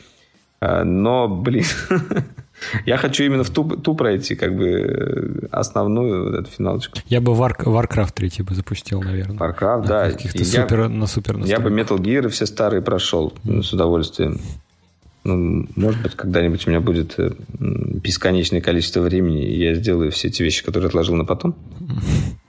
[0.61, 1.65] а, но, блин,
[2.87, 6.99] Я хочу именно в ту, ту пройти, как бы э, основную вот эту финалочку.
[7.07, 9.37] Я бы War, Warcraft 3 бы запустил, наверное.
[9.37, 10.11] Warcraft, на да.
[10.11, 13.63] Каких-то супер, я, на супер Я бы Metal Gear все старые прошел mm.
[13.63, 14.41] с удовольствием.
[15.25, 20.29] Ну, может быть, когда-нибудь у меня будет э, бесконечное количество времени, и я сделаю все
[20.29, 21.57] эти вещи, которые отложил на потом.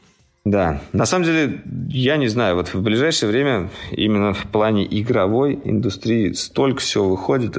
[0.51, 5.59] Да, на самом деле, я не знаю, вот в ближайшее время именно в плане игровой
[5.61, 7.51] индустрии столько всего выходит.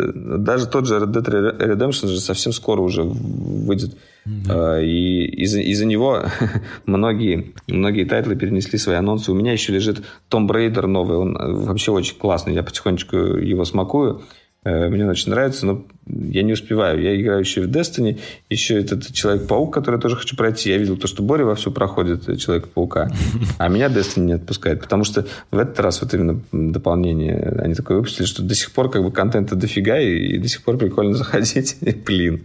[0.43, 3.95] Даже тот же Red Dead Redemption же совсем скоро уже выйдет.
[4.27, 4.85] Mm-hmm.
[4.87, 6.23] И из-за, из-за него
[6.87, 9.33] многие, многие title ы перенесли свои анонсы.
[9.33, 11.37] У меня еще лежит Tomb Raider новый, он
[11.67, 12.55] вообще очень классный.
[12.55, 14.23] Я потихонечку его смакую.
[14.65, 17.01] Э, мне он очень нравится, но я не успеваю.
[17.01, 20.71] Я играю еще в Destiny, еще этот Человек-паук, который я тоже хочу пройти.
[20.71, 23.11] Я видел то, что Боря вовсю проходит э, Человека-паука,
[23.59, 27.99] а меня Destiny не отпускает, потому что в этот раз вот именно дополнение, они такое
[27.99, 31.15] выпустили, что до сих пор как бы контента дофига, и, и до сих пор прикольно
[31.17, 31.77] заходить.
[32.05, 32.45] Блин,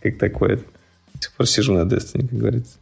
[0.00, 0.56] как такое.
[0.56, 2.76] До сих пор сижу на Destiny, как говорится.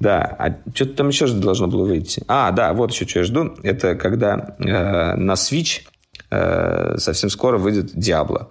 [0.00, 2.22] Да, а что-то там еще же должно было выйти.
[2.26, 3.54] А, да, вот еще что я жду.
[3.62, 5.82] Это когда э, на Switch
[6.30, 8.48] Э, совсем скоро выйдет Diablo.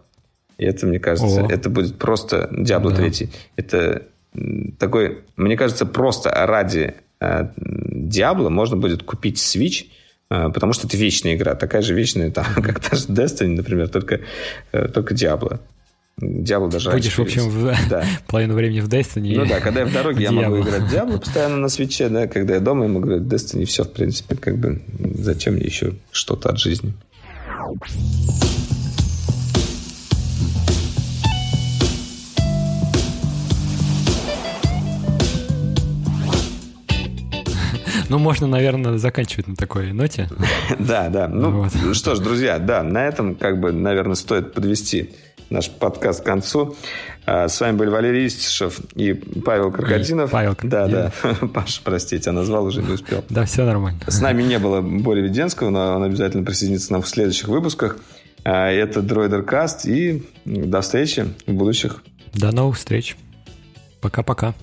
[0.58, 1.50] И это, мне кажется, О.
[1.50, 3.10] это будет просто Diablo да.
[3.10, 3.30] 3.
[3.56, 4.04] Это
[4.78, 9.86] такой, мне кажется, просто ради э, можно будет купить Switch,
[10.30, 13.88] э, потому что это вечная игра, такая же вечная, там, как та же Destiny, например,
[13.88, 14.20] только,
[14.72, 15.62] только Diablo.
[16.22, 17.74] Diablo даже Будешь, в общем, в...
[17.90, 18.04] да.
[18.28, 19.38] половину времени в Destiny.
[19.38, 22.28] Ну да, когда я в дороге, я могу играть в Diablo постоянно на свече, да,
[22.28, 24.82] когда я дома, я могу играть в Destiny, все, в принципе, как бы,
[25.18, 26.94] зачем мне еще что-то от жизни?
[38.10, 40.28] Ну, можно, наверное, заканчивать на такой ноте.
[40.80, 41.28] Да, да.
[41.28, 41.96] Ну, вот.
[41.96, 45.12] что ж, друзья, да, на этом, как бы, наверное, стоит подвести
[45.50, 46.76] наш подкаст к концу.
[47.26, 50.30] А, с вами были Валерий Истишев и Павел Крокодинов.
[50.30, 51.14] И Павел Крокодинов.
[51.22, 51.48] Да, да.
[51.54, 53.24] Паша, простите, я назвал, уже не успел.
[53.30, 54.00] Да, все нормально.
[54.08, 57.98] С нами не было Боли Веденского, но он обязательно присоединится нам в следующих выпусках.
[58.44, 62.04] А, это Дроидер Каст и до встречи в будущих.
[62.34, 63.18] До новых встреч.
[64.02, 64.54] Пока-пока.